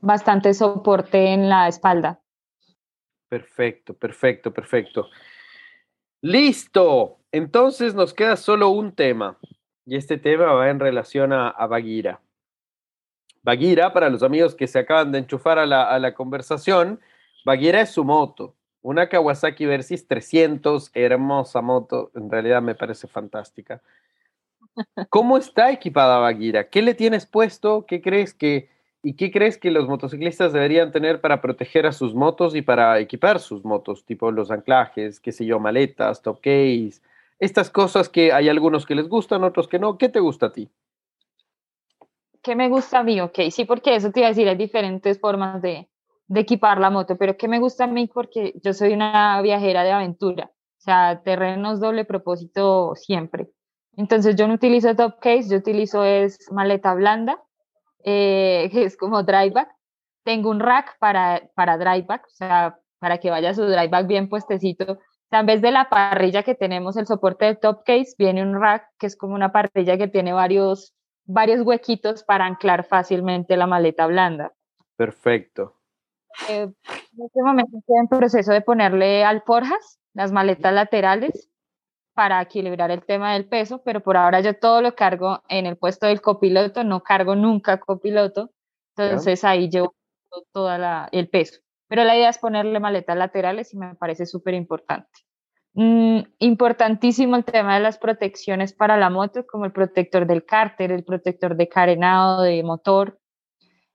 [0.00, 2.20] bastante soporte en la espalda.
[3.28, 5.10] Perfecto, perfecto, perfecto.
[6.22, 7.21] Listo.
[7.32, 9.38] Entonces nos queda solo un tema.
[9.84, 12.20] Y este tema va en relación a, a Baguira.
[13.42, 17.00] Baguira, para los amigos que se acaban de enchufar a la, conversación,
[17.44, 18.54] Baguira es su moto.
[18.82, 22.12] Una Kawasaki Versys 300, hermosa moto.
[22.14, 23.82] En realidad me parece fantástica.
[25.08, 26.68] ¿Cómo está equipada Baguira?
[26.68, 27.84] ¿Qué le tienes puesto?
[27.86, 28.70] ¿Qué crees que
[29.04, 33.00] ¿Y qué crees que los motociclistas deberían tener para proteger a sus motos y para
[33.00, 34.04] equipar sus motos?
[34.04, 36.40] Tipo los anclajes, qué sé yo, maletas, top
[37.42, 39.98] estas cosas que hay algunos que les gustan, otros que no.
[39.98, 40.70] ¿Qué te gusta a ti?
[42.40, 43.20] ¿Qué me gusta a mí?
[43.20, 45.88] Ok, sí, porque eso te iba a decir, hay diferentes formas de,
[46.28, 48.06] de equipar la moto, pero ¿qué me gusta a mí?
[48.06, 53.50] Porque yo soy una viajera de aventura, o sea, terrenos doble propósito siempre.
[53.96, 57.42] Entonces yo no utilizo top case, yo utilizo es maleta blanda,
[58.04, 59.68] eh, que es como dryback.
[60.22, 65.00] Tengo un rack para, para dryback, o sea, para que vaya su dryback bien puestecito.
[65.40, 68.86] En vez de la parrilla que tenemos, el soporte de top case, viene un rack
[68.98, 74.06] que es como una parrilla que tiene varios, varios huequitos para anclar fácilmente la maleta
[74.06, 74.52] blanda.
[74.96, 75.74] Perfecto.
[76.48, 81.50] Eh, en este momento estoy en proceso de ponerle alforjas, las maletas laterales,
[82.14, 85.76] para equilibrar el tema del peso, pero por ahora yo todo lo cargo en el
[85.76, 88.50] puesto del copiloto, no cargo nunca copiloto,
[88.96, 89.94] entonces ahí llevo
[90.52, 90.70] todo
[91.10, 91.60] el peso.
[91.92, 95.10] Pero la idea es ponerle maletas laterales y me parece súper importante.
[95.74, 100.90] Mm, importantísimo el tema de las protecciones para la moto, como el protector del cárter,
[100.90, 103.20] el protector de carenado, de motor.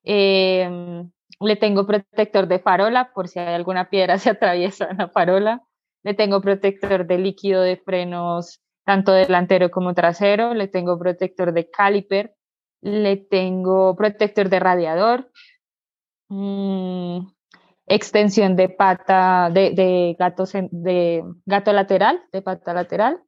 [0.04, 5.10] Em, le tengo protector de farola por si hay alguna piedra se atraviesa en la
[5.10, 5.64] farola.
[6.04, 10.54] Le tengo protector de líquido de frenos, tanto delantero como trasero.
[10.54, 12.36] Le tengo protector de caliper.
[12.80, 15.32] Le tengo protector de radiador.
[16.30, 17.37] Mm,
[17.88, 23.24] extensión de pata, de, gato, de gato lateral, de pata lateral.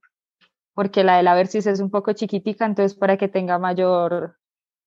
[0.73, 4.37] Porque la de la Versys es un poco chiquitica, entonces para que tenga mayor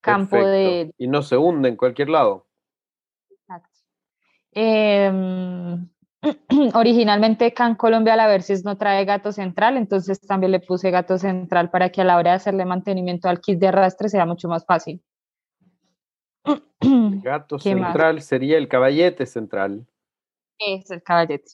[0.01, 0.91] campo de...
[0.97, 2.47] Y no se hunde en cualquier lado.
[3.29, 3.79] Exacto.
[4.51, 5.89] Em,
[6.73, 11.17] originalmente acá en Colombia la Versys no trae gato central, entonces también le puse gato
[11.17, 14.47] central para que a la hora de hacerle mantenimiento al kit de arrastre sea mucho
[14.47, 15.03] más fácil.
[16.45, 16.61] El
[17.23, 19.85] gato central sería el caballete central.
[20.59, 21.51] Es el caballete.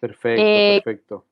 [0.00, 1.26] Perfecto, eh, perfecto.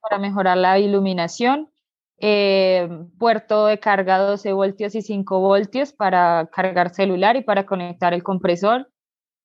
[0.00, 1.70] Para mejorar la iluminación,
[2.18, 8.14] eh, puerto de carga 12 voltios y 5 voltios para cargar celular y para conectar
[8.14, 8.88] el compresor.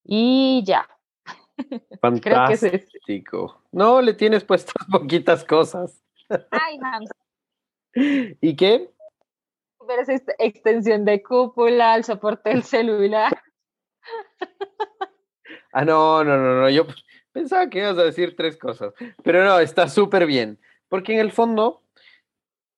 [0.04, 0.88] Y ya,
[2.02, 3.62] Fantástico.
[3.72, 6.02] No, le tienes puestas poquitas cosas.
[6.52, 6.80] Ay,
[8.42, 8.90] ¿Y qué?
[9.88, 13.42] Ver esa extensión de cúpula, el soporte del celular.
[15.74, 16.70] Ah, no, no, no, no.
[16.70, 16.86] Yo
[17.32, 18.94] pensaba que ibas a decir tres cosas.
[19.24, 20.60] Pero no, está súper bien.
[20.90, 21.82] Porque en el fondo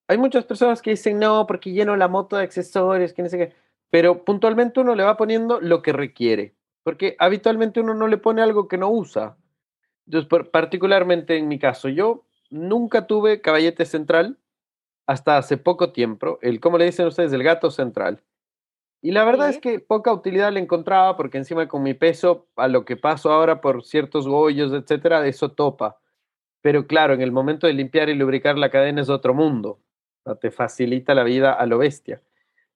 [0.08, 3.56] hay muchas personas que dicen no, porque lleno la moto de accesorios, que sé qué.
[3.89, 8.41] pero puntualmente uno le va poniendo lo que requiere, porque habitualmente uno no le pone
[8.41, 9.38] algo que no usa.
[10.06, 14.38] Entonces, particularmente en mi caso, yo nunca tuve caballete central
[15.06, 17.34] hasta hace poco tiempo, el, ¿cómo le dicen ustedes?
[17.34, 18.22] El gato central.
[19.01, 22.70] Y la verdad es que poca utilidad le encontraba porque encima con mi peso, a
[22.70, 25.97] lo que paso ahora por ciertos gollos, etcétera, eso topa.
[26.62, 29.80] Pero claro, en el momento de limpiar y lubricar la cadena es otro mundo.
[30.39, 32.22] te facilita la vida a lo bestia.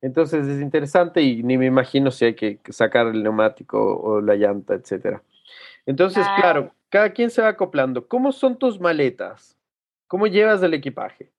[0.01, 4.35] Entonces es interesante y ni me imagino si hay que sacar el neumático o la
[4.35, 5.23] llanta, etcétera.
[5.85, 8.05] Entonces, claro, cada quien se va acoplando.
[8.05, 9.57] ¿Cómo son tus maletas?
[10.07, 11.31] ¿Cómo llevas el equipaje?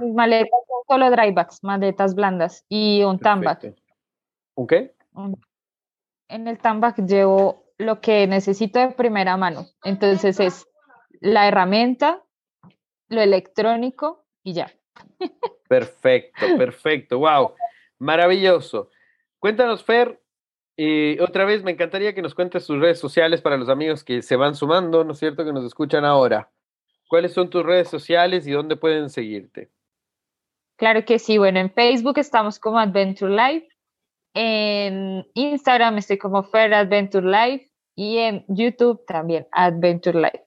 [0.00, 3.74] Mis maletas son solo dry bags, maletas blandas y un tambac.
[4.54, 4.94] ¿Un qué?
[6.28, 9.66] En el tambac llevo lo que necesito de primera mano.
[9.84, 10.68] Entonces es
[11.20, 12.22] la herramienta,
[13.08, 14.70] lo electrónico y ya.
[15.68, 17.18] Perfecto, perfecto.
[17.18, 17.54] Wow,
[17.98, 18.90] maravilloso.
[19.38, 20.20] Cuéntanos, Fer,
[20.76, 24.20] y otra vez me encantaría que nos cuentes tus redes sociales para los amigos que
[24.20, 26.50] se van sumando, ¿no es cierto?, que nos escuchan ahora.
[27.12, 29.68] ¿Cuáles son tus redes sociales y dónde pueden seguirte?
[30.78, 31.36] Claro que sí.
[31.36, 33.68] Bueno, en Facebook estamos como Adventure Life.
[34.32, 37.70] En Instagram estoy como Fair Adventure Life.
[37.94, 40.42] Y en YouTube también, Adventure Life.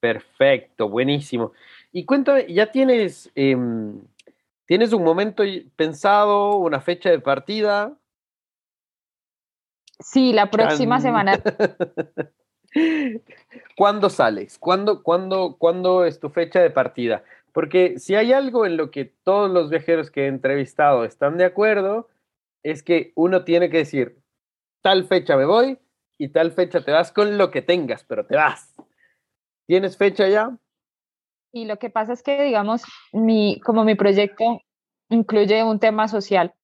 [0.00, 1.52] Perfecto, buenísimo.
[1.92, 4.00] Y cuéntame, ¿ya tienes, em,
[4.66, 5.44] tienes un momento
[5.76, 7.96] pensado, una fecha de partida?
[10.00, 11.40] Sí, la próxima semana.
[13.76, 14.58] ¿Cuándo sales?
[14.58, 17.24] ¿Cuándo, cuándo, ¿Cuándo es tu fecha de partida?
[17.52, 21.44] Porque si hay algo en lo que todos los viajeros que he entrevistado están de
[21.44, 22.08] acuerdo,
[22.62, 24.18] es que uno tiene que decir,
[24.82, 25.78] tal fecha me voy
[26.18, 28.74] y tal fecha te vas con lo que tengas, pero te vas.
[29.66, 30.56] ¿Tienes fecha ya?
[31.52, 34.60] Y lo que pasa es que, digamos, mi, como mi proyecto
[35.08, 36.54] incluye un tema social,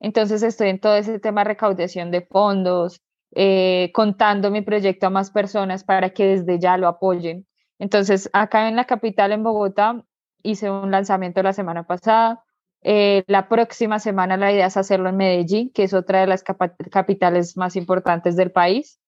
[0.00, 3.00] entonces estoy en todo ese tema de recaudación de fondos,
[3.34, 7.46] eh, contando mi proyecto a más personas para que desde ya lo apoyen.
[7.78, 10.04] Entonces, acá en la capital, en Bogotá,
[10.42, 12.44] hice un lanzamiento la semana pasada.
[12.82, 16.44] Eh, la próxima semana la idea es hacerlo en Medellín, que es otra de las
[16.44, 19.00] capitales más importantes del país.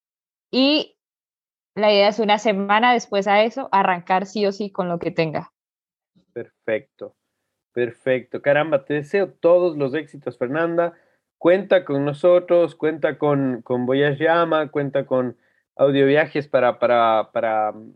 [0.49, 0.97] Y
[1.75, 5.11] la idea es una semana después a eso, arrancar sí o sí con lo que
[5.11, 5.51] tenga.
[6.33, 7.15] Perfecto,
[7.73, 8.41] perfecto.
[8.41, 10.93] Caramba, te deseo todos los éxitos, Fernanda
[11.37, 15.37] cuenta con nosotros, cuenta con, con Voyage Llama, cuenta con
[15.75, 17.93] audio viajes para, para, para mm,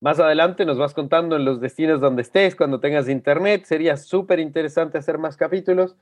[0.00, 3.64] más adelante nos vas contando en los destinos donde estés, cuando tengas internet.
[3.64, 5.96] Sería súper interesante hacer más capítulos.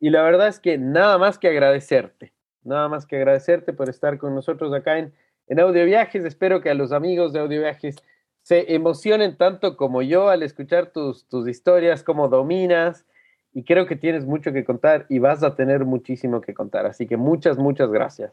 [0.00, 4.18] Y la verdad es que nada más que agradecerte, nada más que agradecerte por estar
[4.18, 5.14] con nosotros acá en,
[5.46, 6.24] en Audio Viajes.
[6.24, 7.96] Espero que a los amigos de Audio Viajes
[8.42, 13.06] se emocionen tanto como yo al escuchar tus, tus historias, cómo dominas,
[13.52, 16.86] y creo que tienes mucho que contar y vas a tener muchísimo que contar.
[16.86, 18.32] Así que muchas, muchas gracias.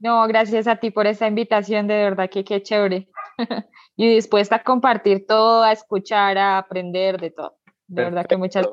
[0.00, 3.08] No, gracias a ti por esta invitación, de verdad que qué chévere.
[3.96, 7.56] y dispuesta a compartir todo, a escuchar, a aprender de todo.
[7.86, 8.68] De verdad que muchas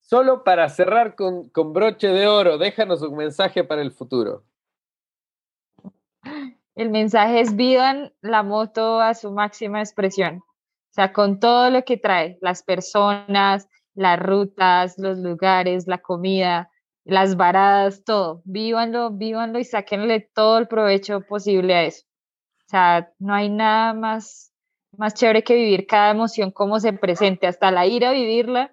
[0.00, 4.44] Solo para cerrar con, con broche de oro, déjanos un mensaje para el futuro.
[6.74, 10.38] El mensaje es vivan la moto a su máxima expresión.
[10.38, 16.70] O sea, con todo lo que trae, las personas, las rutas, los lugares, la comida,
[17.04, 18.42] las varadas, todo.
[18.44, 22.06] Vívanlo, vívanlo y sáquenle todo el provecho posible a eso.
[22.66, 24.52] O sea, no hay nada más,
[24.96, 28.70] más chévere que vivir cada emoción como se presente, hasta la ira vivirla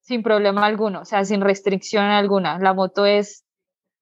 [0.00, 2.58] sin problema alguno, o sea, sin restricción alguna.
[2.58, 3.44] La moto es,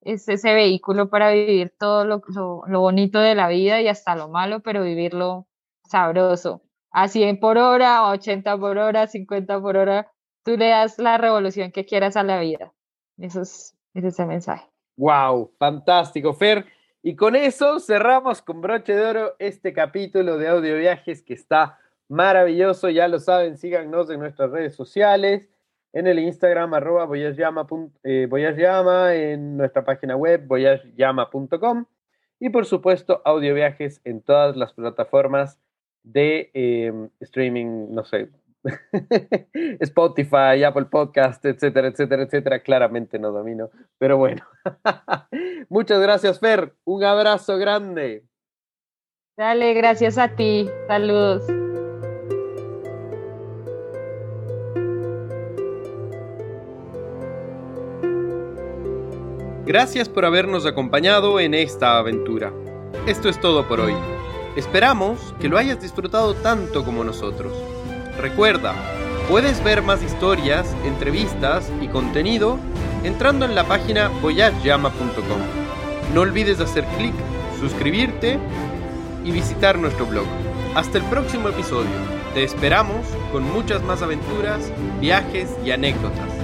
[0.01, 4.15] es ese vehículo para vivir todo lo, lo, lo bonito de la vida y hasta
[4.15, 5.47] lo malo, pero vivirlo
[5.89, 6.61] sabroso.
[6.91, 10.11] A 100 por hora, a 80 por hora, 50 por hora,
[10.49, 12.73] tú le das la revolución que quieras a la vida.
[13.19, 14.67] Eso es, ese es el mensaje.
[14.97, 16.65] Wow, fantástico, Fer.
[17.03, 21.77] Y con eso cerramos con broche de oro este capítulo de audio viajes que está
[22.07, 22.89] maravilloso.
[22.89, 25.47] Ya lo saben, síganos en nuestras redes sociales,
[25.93, 28.27] en el Instagram arroba eh,
[29.33, 31.85] en nuestra página web voyageyama.com
[32.39, 35.59] y por supuesto audio viajes en todas las plataformas
[36.01, 38.29] de eh, streaming, no sé,
[39.79, 42.59] Spotify, Apple Podcast, etcétera, etcétera, etcétera.
[42.61, 44.43] Claramente no domino, pero bueno.
[45.69, 46.73] Muchas gracias, Fer.
[46.85, 48.25] Un abrazo grande.
[49.37, 50.69] Dale, gracias a ti.
[50.87, 51.43] Saludos.
[59.65, 62.51] Gracias por habernos acompañado en esta aventura.
[63.05, 63.93] Esto es todo por hoy.
[64.55, 67.53] Esperamos que lo hayas disfrutado tanto como nosotros.
[68.19, 68.73] Recuerda,
[69.29, 72.59] puedes ver más historias, entrevistas y contenido
[73.05, 75.39] entrando en la página voyageyama.com.
[76.13, 77.13] No olvides hacer clic,
[77.61, 78.37] suscribirte
[79.23, 80.25] y visitar nuestro blog.
[80.75, 81.89] Hasta el próximo episodio.
[82.33, 86.38] Te esperamos con muchas más aventuras, viajes y anécdotas.